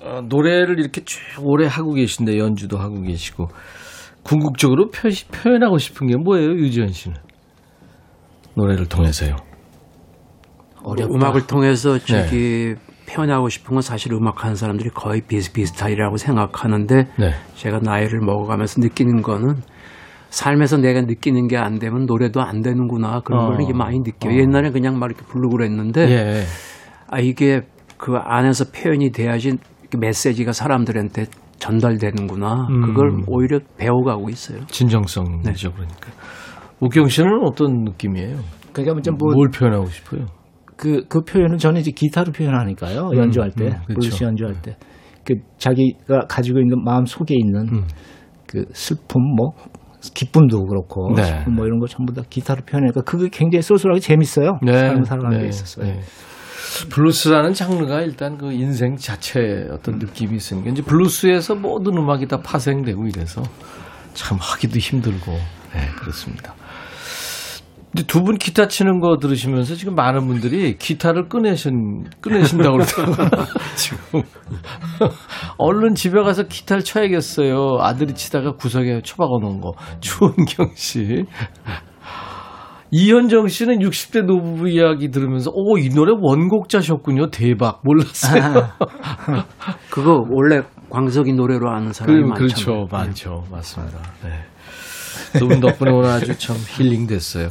[0.00, 3.48] 어, 노래를 이렇게 쭉 오래 하고 계신데 연주도 하고 계시고
[4.24, 7.16] 궁극적으로 표, 표현하고 싶은 게 뭐예요, 유지연 씨는?
[8.56, 9.36] 노래를 통해서요.
[10.84, 11.14] 어렵다.
[11.14, 12.74] 음악을 통해서 저기
[13.08, 17.30] 표현하고 싶은 건 사실 음악하는 사람들이 거의 비슷비슷하리라고 생각하는데 네.
[17.54, 19.56] 제가 나이를 먹어가면서 느끼는 거는
[20.30, 23.48] 삶에서 내가 느끼는 게 안 되면 노래도 안 되는구나 그런 어.
[23.48, 24.38] 걸 이게 많이 느껴요.
[24.40, 26.42] 옛날에 그냥 막 이렇게 부르고 그랬는데 예.
[27.08, 27.60] 아 이게
[27.98, 29.58] 그 안에서 표현이 돼야지
[29.90, 31.26] 그 메시지가 사람들한테
[31.58, 32.66] 전달되는구나.
[32.70, 32.80] 음.
[32.86, 34.66] 그걸 오히려 배워가고 있어요.
[34.66, 36.10] 진정성이죠, 그러니까.
[36.80, 38.38] 목경 씨는 어떤 느낌이에요?
[38.72, 40.26] 그러니까 좀 뭐, 뭘 표현하고 싶어요?
[40.82, 43.10] 그, 그 표현은 저는 이제 기타로 표현하니까요.
[43.14, 44.00] 연주할 때, 음, 그쵸.
[44.00, 44.76] 블루스 연주할 때.
[45.24, 47.84] 그 자기가 가지고 있는 마음 속에 있는 음.
[48.48, 49.52] 그 슬픔, 뭐,
[50.00, 51.22] 기쁨도 그렇고, 네.
[51.22, 54.58] 슬픔 뭐 이런 거 전부 다 기타로 표현하니까 그게 굉장히 쏠쏠하게 재밌어요.
[54.66, 55.86] 삶을 살아가는 데 있었어요.
[55.86, 56.00] 네.
[56.90, 63.06] 블루스라는 장르가 일단 그 인생 자체의 어떤 느낌이 있으니까 이제 블루스에서 모든 음악이 다 파생되고
[63.06, 63.42] 이래서
[64.14, 66.54] 참 하기도 힘들고 네, 그렇습니다.
[67.92, 73.46] 근데 두 분 기타 치는 거 들으시면서 지금 많은 분들이 기타를 꺼내신, 꺼내신다고 그러더라고요.
[73.76, 74.22] 지금.
[75.58, 77.76] 얼른 집에 가서 기타를 쳐야겠어요.
[77.80, 79.72] 아들이 치다가 구석에 처박아 놓은 거.
[80.00, 81.24] 추은경 씨.
[82.92, 87.30] 이현정 씨는 60대 노부부 이야기 들으면서, 오, 이 노래 원곡자셨군요.
[87.30, 87.80] 대박.
[87.84, 88.68] 몰랐어요.
[89.90, 92.46] 그거 원래 광석이 노래로 아는 사람이 그, 많잖아요.
[92.48, 92.86] 그렇죠.
[92.90, 93.44] 많죠.
[93.50, 93.98] 맞습니다.
[94.24, 95.38] 네.
[95.38, 97.48] 두분 덕분에 오늘 아주 참 힐링 됐어요.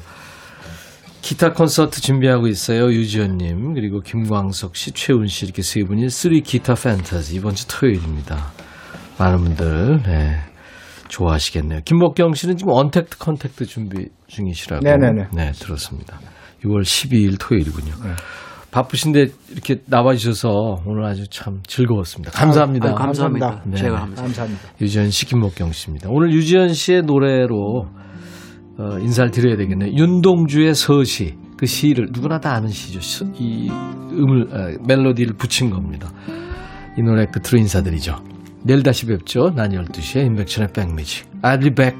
[1.22, 2.92] 기타 콘서트 준비하고 있어요.
[2.92, 7.36] 유지연님, 그리고 김광석 씨, 최훈 씨, 이렇게 세 분이 three 기타 판타지.
[7.36, 8.52] 이번 주 토요일입니다.
[9.20, 10.40] 많은 분들, 네.
[11.10, 11.82] 좋아하시겠네요.
[11.86, 14.84] 김목경 씨는 지금 untact contact 준비 중이시라고.
[14.84, 15.28] 네네네.
[15.34, 16.20] 네, 들었습니다.
[16.64, 17.94] 6월 12일 토요일이군요.
[18.72, 20.50] 바쁘신데 이렇게 나와주셔서
[20.86, 22.32] 오늘 아주 참 즐거웠습니다.
[22.32, 22.88] 감사합니다.
[22.88, 23.48] 아유, 감사합니다.
[23.48, 23.78] 감사합니다.
[23.78, 24.00] 제가 네.
[24.00, 24.22] 감사합니다.
[24.22, 24.62] 감사합니다.
[24.80, 26.10] 유지현 씨, 김목경 씨입니다.
[26.10, 27.88] 오늘 유지현 씨의 노래로
[28.82, 29.94] 어, 인사를 드려야 되겠네요.
[29.94, 31.36] 윤동주의 서시.
[31.58, 33.00] 그 시를 누구나 다 아는 시죠.
[33.00, 36.12] 시- 이 음을 어, 멜로디를 붙인 겁니다.
[36.98, 38.16] 이 노래 끝으로 인사드리죠.
[38.64, 39.52] 내일 다시 뵙죠.
[39.56, 41.28] 난 12시에 인백천의 백뮤직.
[41.42, 41.96] I'll be back.